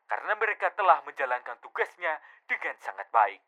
karena 0.09 0.33
mereka 0.37 0.71
telah 0.77 1.01
menjalankan 1.05 1.57
tugasnya 1.65 2.21
dengan 2.45 2.77
sangat 2.81 3.09
baik. 3.09 3.41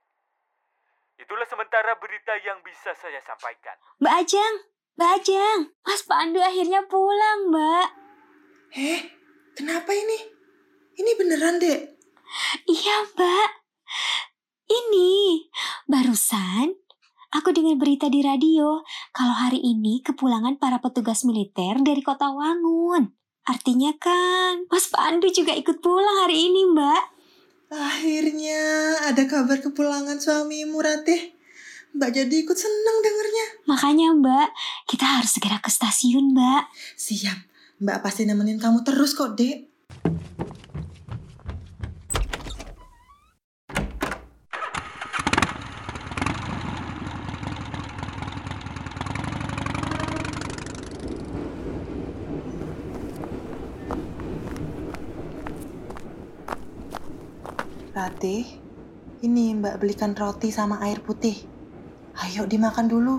Itulah 1.17 1.49
sementara 1.49 1.97
berita 1.97 2.37
yang 2.45 2.61
bisa 2.61 2.93
saya 2.93 3.21
sampaikan. 3.25 3.77
Mbak 4.05 4.15
Ajeng, 4.21 4.55
Mbak 5.01 5.11
Ajeng, 5.21 5.61
Mas 5.81 6.03
Pandu 6.05 6.41
akhirnya 6.45 6.85
pulang, 6.85 7.49
Mbak. 7.49 7.89
Eh, 8.77 9.01
kenapa 9.57 9.97
ini? 9.97 10.19
Ini 10.97 11.11
beneran, 11.17 11.57
Dek? 11.57 11.81
Iya, 12.69 12.97
Mbak. 13.17 13.51
Ini 14.67 15.47
barusan 15.87 16.75
aku 17.31 17.55
dengar 17.55 17.79
berita 17.79 18.11
di 18.11 18.19
radio 18.25 18.83
kalau 19.15 19.31
hari 19.37 19.63
ini 19.63 20.03
kepulangan 20.03 20.59
para 20.59 20.83
petugas 20.83 21.23
militer 21.23 21.79
dari 21.81 22.03
kota 22.03 22.33
Wangun. 22.33 23.15
Artinya 23.47 23.95
kan 24.03 24.67
Mas 24.67 24.91
Pandu 24.91 25.31
juga 25.31 25.55
ikut 25.55 25.79
pulang 25.79 26.27
hari 26.27 26.51
ini, 26.51 26.67
Mbak. 26.75 27.03
Akhirnya 27.71 28.63
ada 29.07 29.23
kabar 29.31 29.63
kepulangan 29.63 30.19
suamimu, 30.19 30.83
Ratih. 30.83 31.31
Mbak 31.95 32.11
jadi 32.11 32.35
ikut 32.43 32.59
seneng 32.59 32.97
dengernya. 33.01 33.47
Makanya, 33.71 34.09
Mbak, 34.19 34.49
kita 34.91 35.07
harus 35.07 35.31
segera 35.31 35.63
ke 35.63 35.71
stasiun, 35.71 36.35
Mbak. 36.35 36.63
Siap, 36.99 37.39
Mbak 37.79 37.99
pasti 38.03 38.27
nemenin 38.27 38.59
kamu 38.59 38.83
terus 38.83 39.15
kok, 39.15 39.39
Dek. 39.39 39.71
Ratih, 58.07 58.47
ini 59.27 59.51
Mbak 59.59 59.83
belikan 59.83 60.15
roti 60.15 60.55
sama 60.55 60.79
air 60.79 61.03
putih. 61.03 61.35
Ayo 62.23 62.47
dimakan 62.47 62.87
dulu. 62.87 63.19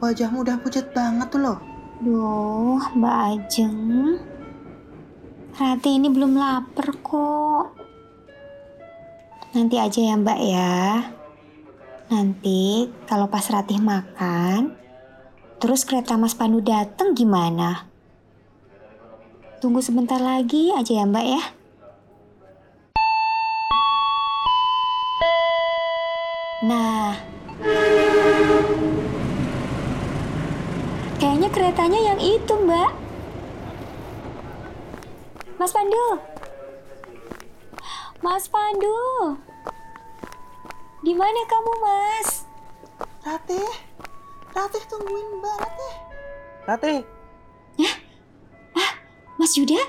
Wajahmu 0.00 0.40
udah 0.40 0.56
pucat 0.56 0.88
banget 0.96 1.28
tuh 1.28 1.44
loh. 1.44 1.60
Duh, 2.00 2.80
Mbak 2.96 3.16
Ajeng. 3.28 4.16
Rati 5.52 6.00
ini 6.00 6.08
belum 6.08 6.32
lapar 6.32 6.96
kok. 7.04 7.76
Nanti 9.52 9.76
aja 9.76 10.00
ya 10.00 10.16
Mbak 10.16 10.40
ya. 10.48 10.80
Nanti 12.08 12.88
kalau 13.04 13.28
pas 13.28 13.44
Ratih 13.52 13.84
makan, 13.84 14.80
terus 15.60 15.84
kereta 15.84 16.16
Mas 16.16 16.32
Pandu 16.32 16.64
dateng 16.64 17.12
gimana? 17.12 17.84
Tunggu 19.60 19.84
sebentar 19.84 20.24
lagi 20.24 20.72
aja 20.72 20.92
ya 20.96 21.04
Mbak 21.04 21.26
ya. 21.28 21.44
Nah, 26.62 27.18
kayaknya 31.18 31.50
keretanya 31.50 31.98
yang 31.98 32.20
itu, 32.22 32.54
Mbak. 32.54 32.90
Mas 35.58 35.74
Pandu. 35.74 36.06
Mas 38.22 38.46
Pandu. 38.46 38.94
Di 41.02 41.10
mana 41.18 41.42
kamu, 41.50 41.72
Mas? 41.82 42.46
Ratih, 43.26 43.70
Ratih 44.54 44.82
tungguin 44.86 45.42
Mbak 45.42 45.56
Ratih. 45.66 45.94
Ratih, 46.70 46.98
Mas 49.34 49.58
Yuda? 49.58 49.82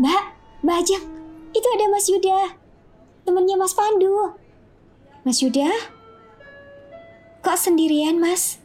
Mbak, 0.00 0.24
Mbak 0.64 0.76
Ajeng. 0.80 1.04
Itu 1.52 1.68
ada 1.76 1.84
Mas 1.92 2.08
Yuda. 2.08 2.56
Temennya 3.28 3.60
Mas 3.60 3.76
Pandu. 3.76 4.32
Mas 5.20 5.44
Yuda? 5.44 5.68
Kok 7.44 7.52
sendirian, 7.52 8.16
Mas? 8.16 8.56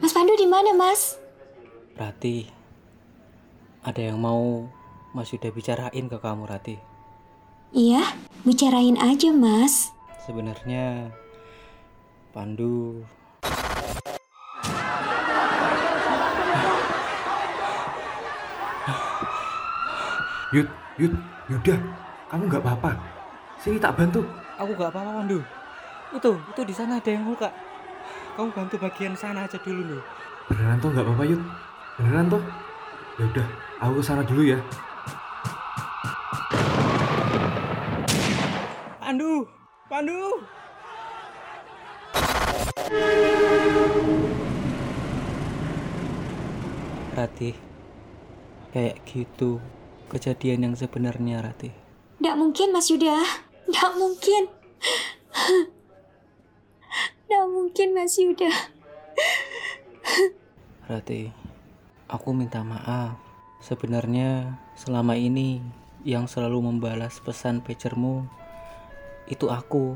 Mas 0.00 0.16
Pandu 0.16 0.32
di 0.32 0.48
mana, 0.48 0.72
Mas? 0.72 1.20
Rati, 2.00 2.48
ada 3.84 4.00
yang 4.00 4.16
mau 4.16 4.72
Mas 5.12 5.28
Yuda 5.28 5.52
bicarain 5.52 6.08
ke 6.08 6.16
kamu, 6.16 6.48
Rati. 6.48 6.80
Iya, 7.76 8.00
bicarain 8.40 8.96
aja, 8.96 9.36
Mas. 9.36 9.92
Sebenarnya 10.24 11.12
Pandu 12.32 13.04
Yud, 20.56 20.68
Yud, 20.96 21.14
Yuda, 21.52 21.76
kamu 22.32 22.48
nggak 22.48 22.64
apa-apa. 22.64 22.96
Sini 23.60 23.76
tak 23.76 24.00
bantu. 24.00 24.39
Aku 24.60 24.76
gak 24.76 24.92
apa-apa, 24.92 25.24
Pandu. 25.24 25.40
Itu, 26.12 26.36
itu 26.36 26.60
di 26.68 26.74
sana 26.76 27.00
ada 27.00 27.08
yang 27.08 27.24
luka. 27.24 27.48
Kamu 28.36 28.52
bantu 28.52 28.76
bagian 28.76 29.16
sana 29.16 29.48
aja 29.48 29.56
dulu 29.56 29.96
loh. 29.96 30.04
Beneran 30.52 30.76
tuh 30.76 30.92
nggak 30.92 31.00
apa-apa, 31.08 31.24
Yud? 31.32 31.40
Beneran 31.96 32.28
tuh? 32.28 32.42
Ya 33.16 33.24
udah, 33.24 33.46
aku 33.80 33.92
ke 33.96 34.04
sana 34.04 34.20
dulu 34.20 34.42
ya. 34.44 34.60
Pandu, 39.00 39.48
Pandu. 39.88 40.20
Ratih, 47.16 47.56
kayak 48.76 49.00
gitu 49.08 49.56
kejadian 50.12 50.68
yang 50.68 50.74
sebenarnya 50.76 51.48
Ratih. 51.48 51.72
Nggak 52.20 52.36
mungkin 52.36 52.68
Mas 52.76 52.92
Yuda. 52.92 53.48
Nggak 53.70 53.92
mungkin. 53.94 54.42
Nggak 57.30 57.46
mungkin 57.54 57.88
Mas 57.94 58.18
Yuda. 58.18 58.50
Ratih, 60.90 61.30
aku 62.10 62.34
minta 62.34 62.66
maaf. 62.66 63.14
Sebenarnya 63.62 64.58
selama 64.74 65.14
ini 65.14 65.62
yang 66.02 66.26
selalu 66.26 66.66
membalas 66.66 67.22
pesan 67.22 67.62
pagermu 67.62 68.26
itu 69.30 69.46
aku. 69.46 69.94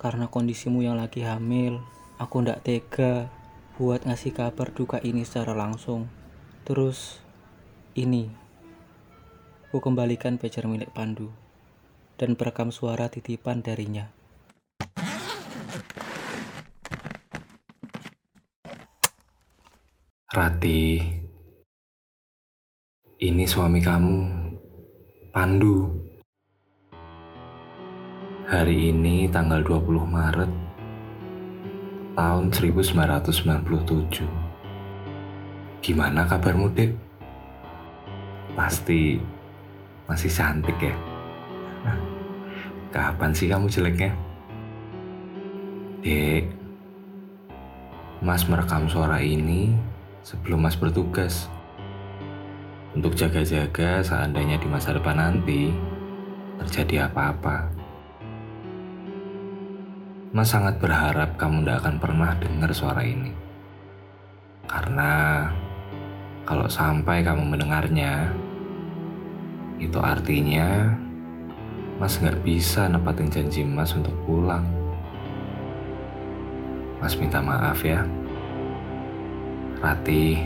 Karena 0.00 0.32
kondisimu 0.32 0.80
yang 0.80 0.96
lagi 0.96 1.20
hamil, 1.20 1.84
aku 2.16 2.40
ndak 2.40 2.64
tega 2.64 3.28
buat 3.76 4.08
ngasih 4.08 4.32
kabar 4.32 4.72
duka 4.72 5.04
ini 5.04 5.28
secara 5.28 5.52
langsung. 5.52 6.08
Terus 6.64 7.20
ini, 7.92 8.32
aku 9.68 9.84
kembalikan 9.84 10.40
pager 10.40 10.64
milik 10.64 10.96
Pandu 10.96 11.41
dan 12.22 12.38
perekam 12.38 12.70
suara 12.70 13.10
titipan 13.10 13.66
darinya. 13.66 14.06
Rati, 20.30 21.02
ini 23.18 23.42
suami 23.42 23.82
kamu, 23.82 24.16
Pandu. 25.34 25.90
Hari 28.46 28.94
ini 28.94 29.26
tanggal 29.26 29.58
20 29.66 30.06
Maret 30.06 30.52
tahun 32.14 32.54
1997. 32.54 34.30
Gimana 35.82 36.30
kabarmu, 36.30 36.70
Dek? 36.70 36.94
Pasti 38.54 39.18
masih 40.06 40.30
cantik 40.30 40.78
ya? 40.78 40.94
Kapan 42.92 43.32
sih 43.32 43.48
kamu 43.48 43.72
jeleknya? 43.72 44.12
Dek, 46.04 46.44
Mas 48.20 48.44
merekam 48.44 48.84
suara 48.84 49.16
ini 49.16 49.72
sebelum 50.20 50.60
Mas 50.60 50.76
bertugas. 50.76 51.48
Untuk 52.92 53.16
jaga-jaga 53.16 54.04
seandainya 54.04 54.60
di 54.60 54.68
masa 54.68 54.92
depan 54.92 55.16
nanti 55.16 55.72
terjadi 56.60 57.08
apa-apa. 57.08 57.72
Mas 60.36 60.52
sangat 60.52 60.76
berharap 60.76 61.40
kamu 61.40 61.64
tidak 61.64 61.88
akan 61.88 61.96
pernah 61.96 62.36
dengar 62.36 62.76
suara 62.76 63.00
ini. 63.08 63.32
Karena 64.68 65.48
kalau 66.44 66.68
sampai 66.68 67.24
kamu 67.24 67.56
mendengarnya, 67.56 68.28
itu 69.80 69.96
artinya 69.96 70.92
Mas 72.00 72.16
nggak 72.16 72.40
bisa 72.46 72.88
nepatin 72.88 73.28
janji 73.28 73.66
Mas 73.66 73.92
untuk 73.92 74.14
pulang. 74.24 74.64
Mas 77.02 77.18
minta 77.18 77.42
maaf 77.42 77.82
ya. 77.82 78.06
Rati, 79.82 80.38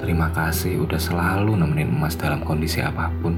terima 0.00 0.32
kasih 0.32 0.88
udah 0.88 0.96
selalu 0.96 1.60
nemenin 1.60 1.92
Mas 1.92 2.16
dalam 2.16 2.40
kondisi 2.40 2.80
apa 2.80 3.12
pun. 3.20 3.36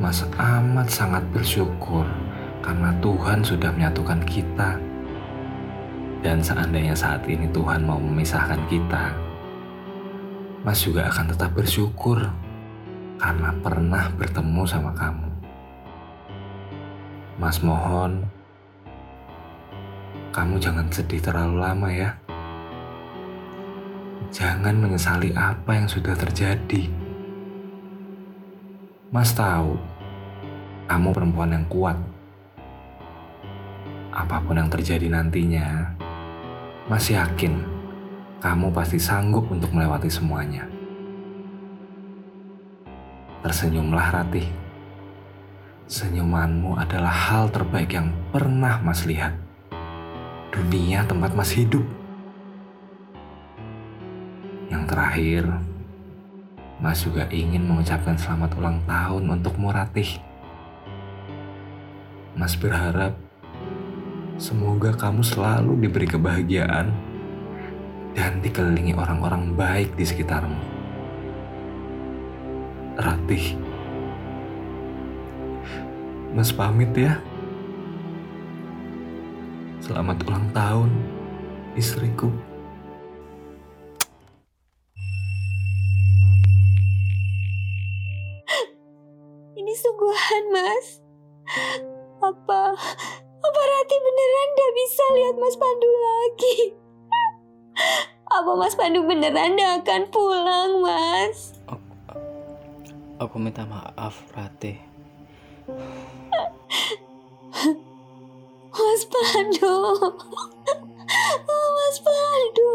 Mas 0.00 0.26
amat 0.34 0.88
sangat 0.90 1.22
bersyukur 1.30 2.08
karena 2.64 2.90
Tuhan 2.98 3.44
sudah 3.46 3.70
menyatukan 3.70 4.20
kita. 4.26 4.80
Dan 6.20 6.44
seandainya 6.44 6.92
saat 6.92 7.24
ini 7.24 7.48
Tuhan 7.48 7.86
mau 7.86 7.96
memisahkan 7.96 8.60
kita, 8.68 9.16
Mas 10.60 10.84
juga 10.84 11.08
akan 11.08 11.32
tetap 11.32 11.56
bersyukur 11.56 12.28
karena 13.20 13.52
pernah 13.60 14.08
bertemu 14.16 14.62
sama 14.64 14.96
kamu. 14.96 15.28
Mas 17.36 17.60
mohon, 17.60 18.24
kamu 20.32 20.56
jangan 20.56 20.88
sedih 20.88 21.20
terlalu 21.20 21.56
lama 21.60 21.88
ya. 21.92 22.16
Jangan 24.32 24.72
menyesali 24.80 25.36
apa 25.36 25.76
yang 25.76 25.84
sudah 25.84 26.16
terjadi. 26.16 26.88
Mas 29.12 29.36
tahu, 29.36 29.76
kamu 30.88 31.08
perempuan 31.12 31.52
yang 31.52 31.66
kuat 31.68 31.98
apa 34.10 34.42
pun 34.42 34.58
yang 34.58 34.66
terjadi 34.66 35.06
nantinya, 35.06 35.94
masih 36.90 37.18
yakin 37.18 37.62
kamu 38.42 38.72
pasti 38.74 38.98
sanggup 38.98 39.46
untuk 39.52 39.70
melewati 39.70 40.10
semuanya. 40.10 40.79
Tersenyumlah 43.40 44.06
Ratih. 44.12 44.44
Senyumanmu 45.88 46.76
adalah 46.76 47.08
hal 47.08 47.48
terbaik 47.48 47.96
yang 47.96 48.12
pernah 48.28 48.76
Mas 48.84 49.08
lihat. 49.08 49.32
Dunia 50.52 51.08
tempat 51.08 51.32
Mas 51.32 51.56
hidup. 51.56 51.82
Yang 54.68 54.84
terakhir, 54.92 55.44
Mas 56.84 57.00
juga 57.00 57.24
ingin 57.32 57.64
mengucapkan 57.64 58.20
selamat 58.20 58.60
ulang 58.60 58.78
tahun 58.84 59.40
untukmu 59.40 59.72
Ratih. 59.72 60.20
Mas 62.36 62.54
berharap 62.60 63.16
Semoga 64.40 64.96
kamu 64.96 65.20
selalu 65.20 65.84
diberi 65.84 66.08
kebahagiaan 66.08 66.88
dan 68.16 68.40
dikelilingi 68.40 68.96
orang-orang 68.96 69.52
baik 69.52 69.92
di 70.00 70.04
sekitarmu. 70.08 70.69
Ratih, 72.98 73.54
Mas 76.34 76.50
pamit 76.50 76.90
ya. 76.94 77.18
Selamat 79.78 80.22
ulang 80.26 80.46
tahun, 80.50 80.90
istriku. 81.78 82.30
Ini 89.54 89.72
sungguhan, 89.78 90.44
Mas. 90.50 90.86
Apa 92.20 92.74
apa 93.40 93.60
Rati 93.64 93.96
beneran 93.96 94.48
gak 94.52 94.72
bisa 94.76 95.04
lihat 95.16 95.34
Mas 95.40 95.56
Pandu 95.56 95.90
lagi? 95.90 96.56
Apa 98.30 98.52
Mas 98.54 98.76
Pandu 98.76 99.00
beneran 99.08 99.56
gak 99.56 99.82
akan 99.82 100.02
pulang, 100.12 100.84
Mas? 100.84 101.49
Aku 103.20 103.36
minta 103.36 103.68
maaf, 103.68 104.16
Rati. 104.32 104.80
Mas 108.72 109.02
Pandu. 109.04 109.76
Oh, 111.50 111.68
Mas 111.74 111.98
Pandu. 112.06 112.70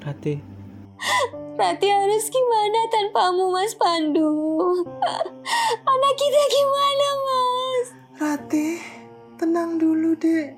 Rati, 0.00 0.40
Rati 1.54 1.86
harus 1.92 2.24
gimana 2.32 2.88
tanpamu, 2.88 3.52
Mas 3.52 3.76
Pandu? 3.76 4.32
Anak 5.92 6.14
kita 6.16 6.42
gimana, 6.50 7.06
Mas? 7.20 7.86
Rati, 8.16 8.80
tenang 9.36 9.76
dulu, 9.76 10.16
Dek. 10.16 10.56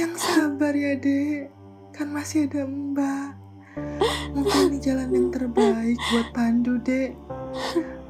Yang 0.00 0.16
sabar 0.16 0.72
ya, 0.72 0.96
Dek. 0.96 1.52
Kan 1.92 2.08
masih 2.10 2.48
ada 2.48 2.64
Mbak. 2.64 3.47
Mungkin 4.32 4.70
ini 4.70 4.78
jalan 4.78 5.08
yang 5.10 5.28
terbaik 5.28 5.98
buat 6.10 6.28
Pandu, 6.30 6.78
Dek. 6.80 7.16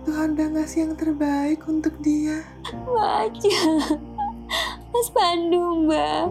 Tuhan 0.04 0.34
udah 0.34 0.48
ngasih 0.56 0.78
yang 0.84 0.94
terbaik 0.96 1.60
untuk 1.64 1.92
dia. 2.00 2.40
Mbak 2.64 3.10
aja. 3.28 3.58
Mas 4.88 5.08
Pandu, 5.12 5.84
Mbak. 5.84 6.24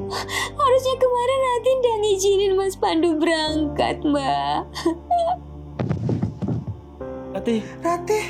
Harusnya 0.58 0.96
kemarin 0.98 1.40
Rati 1.40 1.70
udah 1.72 1.96
ngizinin 2.02 2.54
Mas 2.58 2.76
Pandu 2.76 3.10
berangkat, 3.16 4.02
Mbak. 4.02 4.60
Rati, 7.38 7.56
Rati, 7.80 8.22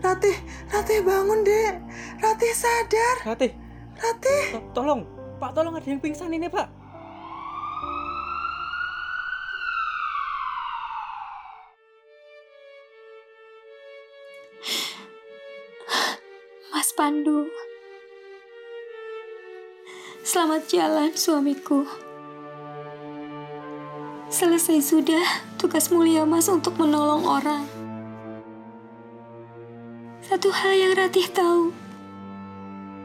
Rati, 0.00 0.32
Rati 0.72 0.94
bangun, 1.04 1.44
Dek. 1.44 1.74
Rati 2.18 2.48
sadar. 2.56 3.16
Rati, 3.24 3.48
Rati. 3.94 4.36
to- 4.56 4.64
tolong, 4.72 5.04
Pak, 5.36 5.52
tolong 5.52 5.76
ada 5.76 5.84
yang 5.84 6.00
pingsan 6.00 6.32
ini, 6.32 6.48
Pak. 6.48 6.79
Pandu. 17.10 17.50
Selamat 20.22 20.62
jalan 20.70 21.10
suamiku. 21.10 21.82
Selesai 24.30 24.78
sudah 24.78 25.26
tugas 25.58 25.90
mulia 25.90 26.22
Mas 26.22 26.46
untuk 26.46 26.78
menolong 26.78 27.26
orang. 27.26 27.66
Satu 30.22 30.54
hal 30.54 30.70
yang 30.70 30.94
Ratih 30.94 31.26
tahu, 31.34 31.74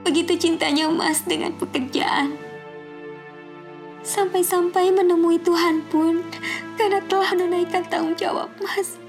begitu 0.06 0.38
cintanya 0.38 0.86
Mas 0.94 1.26
dengan 1.26 1.58
pekerjaan. 1.58 2.38
Sampai-sampai 4.06 4.94
menemui 4.94 5.42
Tuhan 5.42 5.82
pun 5.90 6.22
karena 6.78 7.02
telah 7.10 7.34
menunaikan 7.34 7.82
tanggung 7.90 8.14
jawab 8.14 8.54
Mas. 8.62 9.02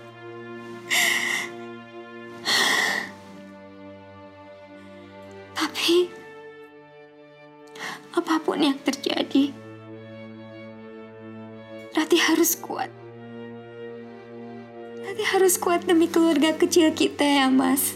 Harus 15.46 15.62
kuat 15.62 15.87
demi 15.87 16.11
keluarga 16.11 16.59
kecil 16.59 16.90
kita 16.90 17.22
ya, 17.22 17.46
Mas. 17.46 17.94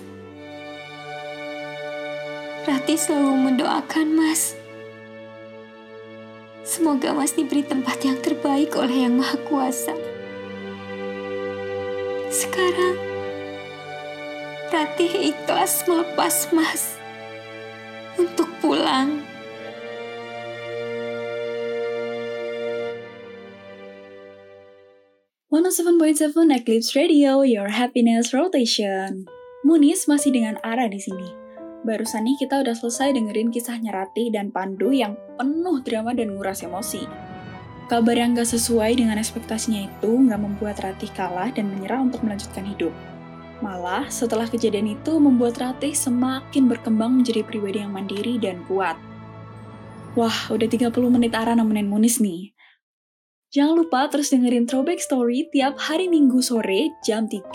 Rati 2.63 2.95
selalu 2.95 3.51
mendoakan 3.51 4.07
Mas. 4.15 4.55
Semoga 6.63 7.11
Mas 7.11 7.35
diberi 7.35 7.67
tempat 7.67 8.07
yang 8.07 8.23
terbaik 8.23 8.79
oleh 8.79 9.03
Yang 9.03 9.15
Maha 9.19 9.37
Kuasa. 9.51 9.99
Sekarang, 12.31 12.95
Rati 14.71 15.35
ikhlas 15.35 15.91
melepas 15.91 16.55
Mas 16.55 17.03
untuk 18.15 18.47
pulang. 18.63 19.27
Seven 25.51 25.99
Eclipse 26.55 26.95
Radio, 26.95 27.43
Your 27.43 27.75
Happiness 27.75 28.31
Rotation. 28.31 29.27
Munis 29.67 30.07
masih 30.07 30.31
dengan 30.31 30.63
Ara 30.63 30.87
di 30.87 31.03
sini. 31.03 31.27
Barusan 31.83 32.23
nih 32.23 32.39
kita 32.39 32.63
udah 32.63 32.71
selesai 32.71 33.19
dengerin 33.19 33.51
kisahnya 33.51 33.91
Rati 33.91 34.31
dan 34.31 34.55
Pandu 34.55 34.95
yang 34.95 35.19
penuh 35.35 35.83
drama 35.83 36.15
dan 36.15 36.39
nguras 36.39 36.63
emosi. 36.63 37.03
Kabar 37.91 38.15
yang 38.15 38.39
gak 38.39 38.47
sesuai 38.47 38.95
dengan 39.03 39.19
ekspektasinya 39.19 39.91
itu 39.91 40.23
gak 40.31 40.39
membuat 40.39 40.79
Rati 40.87 41.11
kalah 41.11 41.51
dan 41.51 41.67
menyerah 41.67 41.99
untuk 41.99 42.23
melanjutkan 42.23 42.71
hidup. 42.71 42.95
Malah, 43.59 44.07
setelah 44.07 44.47
kejadian 44.47 44.95
itu 44.95 45.19
membuat 45.19 45.59
Ratih 45.59 45.99
semakin 45.99 46.71
berkembang 46.71 47.19
menjadi 47.19 47.43
pribadi 47.43 47.83
yang 47.83 47.91
mandiri 47.91 48.39
dan 48.39 48.63
kuat. 48.71 48.95
Wah, 50.15 50.47
udah 50.47 50.71
30 50.71 50.95
menit 51.11 51.35
Ara 51.35 51.59
nemenin 51.59 51.91
Munis 51.91 52.23
nih. 52.23 52.55
Jangan 53.51 53.83
lupa 53.83 54.07
terus 54.07 54.31
dengerin 54.31 54.63
Throwback 54.63 55.03
Story 55.03 55.51
tiap 55.51 55.75
hari 55.83 56.07
Minggu 56.07 56.39
sore 56.39 56.95
jam 57.03 57.27
3 57.27 57.51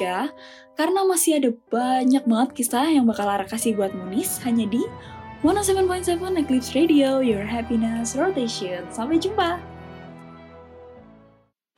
karena 0.75 1.01
masih 1.07 1.39
ada 1.39 1.55
banyak 1.71 2.27
banget 2.27 2.49
kisah 2.51 2.91
yang 2.91 3.07
bakal 3.07 3.23
Ara 3.31 3.47
kasih 3.47 3.79
buat 3.79 3.95
Munis 3.95 4.43
hanya 4.43 4.67
di 4.67 4.83
107.7 5.39 6.19
Eclipse 6.19 6.75
Radio, 6.75 7.23
Your 7.23 7.47
Happiness 7.47 8.11
Rotation. 8.19 8.83
Sampai 8.91 9.23
jumpa! 9.23 9.55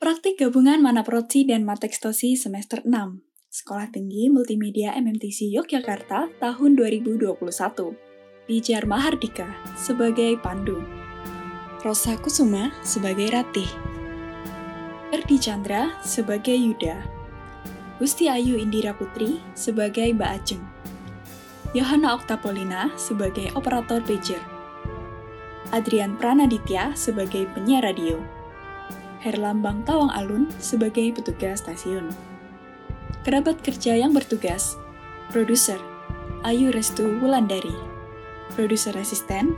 Praktik 0.01 0.41
gabungan 0.41 0.82
Mana 0.82 1.06
Proti 1.06 1.45
dan 1.45 1.62
Matekstosi 1.62 2.34
semester 2.34 2.82
6 2.82 2.89
Sekolah 3.53 3.93
Tinggi 3.93 4.34
Multimedia 4.34 4.97
MMTC 4.97 5.53
Yogyakarta 5.53 6.34
tahun 6.41 6.73
2021 6.73 7.38
Pijar 8.49 8.84
Mahardika 8.89 9.45
sebagai 9.77 10.41
Pandu. 10.41 10.82
Rosa 11.86 12.17
Kusuma 12.17 12.73
sebagai 12.82 13.30
Ratih 13.30 13.96
Erdi 15.08 15.39
Chandra 15.39 15.96
sebagai 16.04 16.52
Yuda, 16.52 17.00
Gusti 17.96 18.28
Ayu 18.28 18.60
Indira 18.60 18.91
Putri 18.91 19.39
sebagai 19.56 20.12
Mbak 20.12 20.32
Ajeng, 20.36 20.60
Yohana 21.72 22.12
Oktapolina 22.12 22.91
sebagai 23.00 23.48
operator 23.56 24.04
pager, 24.04 24.43
Adrian 25.72 26.20
Pranaditya 26.20 26.91
sebagai 26.91 27.48
penyiar 27.56 27.88
radio, 27.88 28.20
Herlambang 29.24 29.88
Tawang 29.88 30.12
Alun 30.12 30.52
sebagai 30.60 31.15
petugas 31.15 31.63
stasiun. 31.63 32.12
Kerabat 33.24 33.63
kerja 33.63 33.96
yang 33.96 34.12
bertugas, 34.12 34.76
produser 35.32 35.80
Ayu 36.43 36.67
Restu 36.76 37.15
Wulandari, 37.24 37.76
produser 38.60 38.91
asisten 39.00 39.56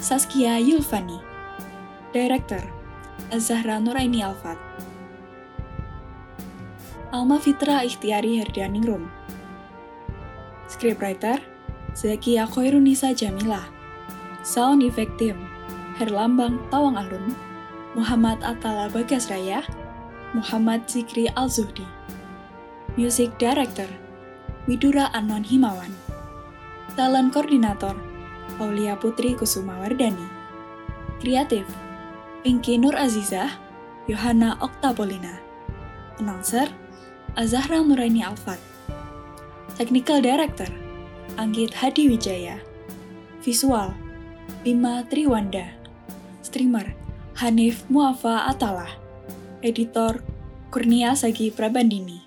Saskia 0.00 0.56
Yulfani, 0.56 1.20
director 2.16 2.75
Azahra 3.32 3.80
Nuraini 3.82 4.22
Alfat, 4.22 4.58
Alma 7.12 7.38
Fitra 7.38 7.86
Ikhtiari 7.86 8.42
Herdianingrum. 8.42 9.08
Scriptwriter, 10.66 11.38
Zakia 11.94 12.44
Khairunisa 12.44 13.14
Jamila. 13.14 13.62
Sound 14.46 14.82
Effect 14.82 15.18
Team, 15.18 15.48
Herlambang 15.98 16.58
Tawang 16.70 16.94
Alun, 16.98 17.34
Muhammad 17.94 18.38
Atala 18.42 18.86
Bagasraya, 18.90 19.62
Muhammad 20.34 20.86
Zikri 20.86 21.26
Al-Zuhdi. 21.34 21.82
Music 22.94 23.34
Director, 23.38 23.88
Widura 24.70 25.10
Anon 25.14 25.42
Himawan. 25.42 25.90
Talent 26.94 27.34
Koordinator, 27.34 27.94
Aulia 28.58 28.94
Putri 28.98 29.34
Kusuma 29.38 29.78
Wardani. 29.82 30.26
Kreatif, 31.18 31.66
Pinky 32.46 32.78
Nur 32.78 32.94
Azizah, 32.94 33.58
Yohana 34.06 34.54
Oktapolina. 34.62 35.42
Announcer, 36.22 36.70
Azahra 37.34 37.82
Nuraini 37.82 38.22
Alfat. 38.22 38.62
Technical 39.74 40.22
Director, 40.22 40.70
Anggit 41.42 41.74
Hadi 41.74 42.06
Wijaya. 42.06 42.62
Visual, 43.42 43.90
Bima 44.62 45.02
Triwanda. 45.10 45.74
Streamer, 46.46 46.94
Hanif 47.42 47.82
Muafa 47.90 48.46
Atalah. 48.46 48.94
Editor, 49.66 50.22
Kurnia 50.70 51.18
Sagi 51.18 51.50
Prabandini. 51.50 52.22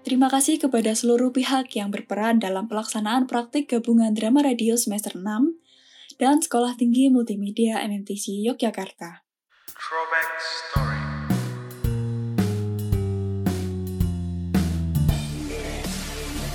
Terima 0.00 0.32
kasih 0.32 0.56
kepada 0.56 0.96
seluruh 0.96 1.28
pihak 1.28 1.76
yang 1.76 1.92
berperan 1.92 2.40
dalam 2.40 2.72
pelaksanaan 2.72 3.28
praktik 3.28 3.68
gabungan 3.68 4.16
drama 4.16 4.40
radio 4.40 4.80
semester 4.80 5.12
6 5.12 5.60
dan 6.16 6.40
Sekolah 6.40 6.72
Tinggi 6.72 7.12
Multimedia 7.12 7.84
MMTC 7.84 8.40
Yogyakarta. 8.40 9.25
Throwback 9.88 10.40
Story. 10.40 10.98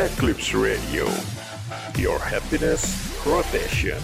Eclipse 0.06 0.54
Radio, 0.54 1.08
your 1.98 2.20
happiness 2.20 3.16
rotation. 3.26 3.98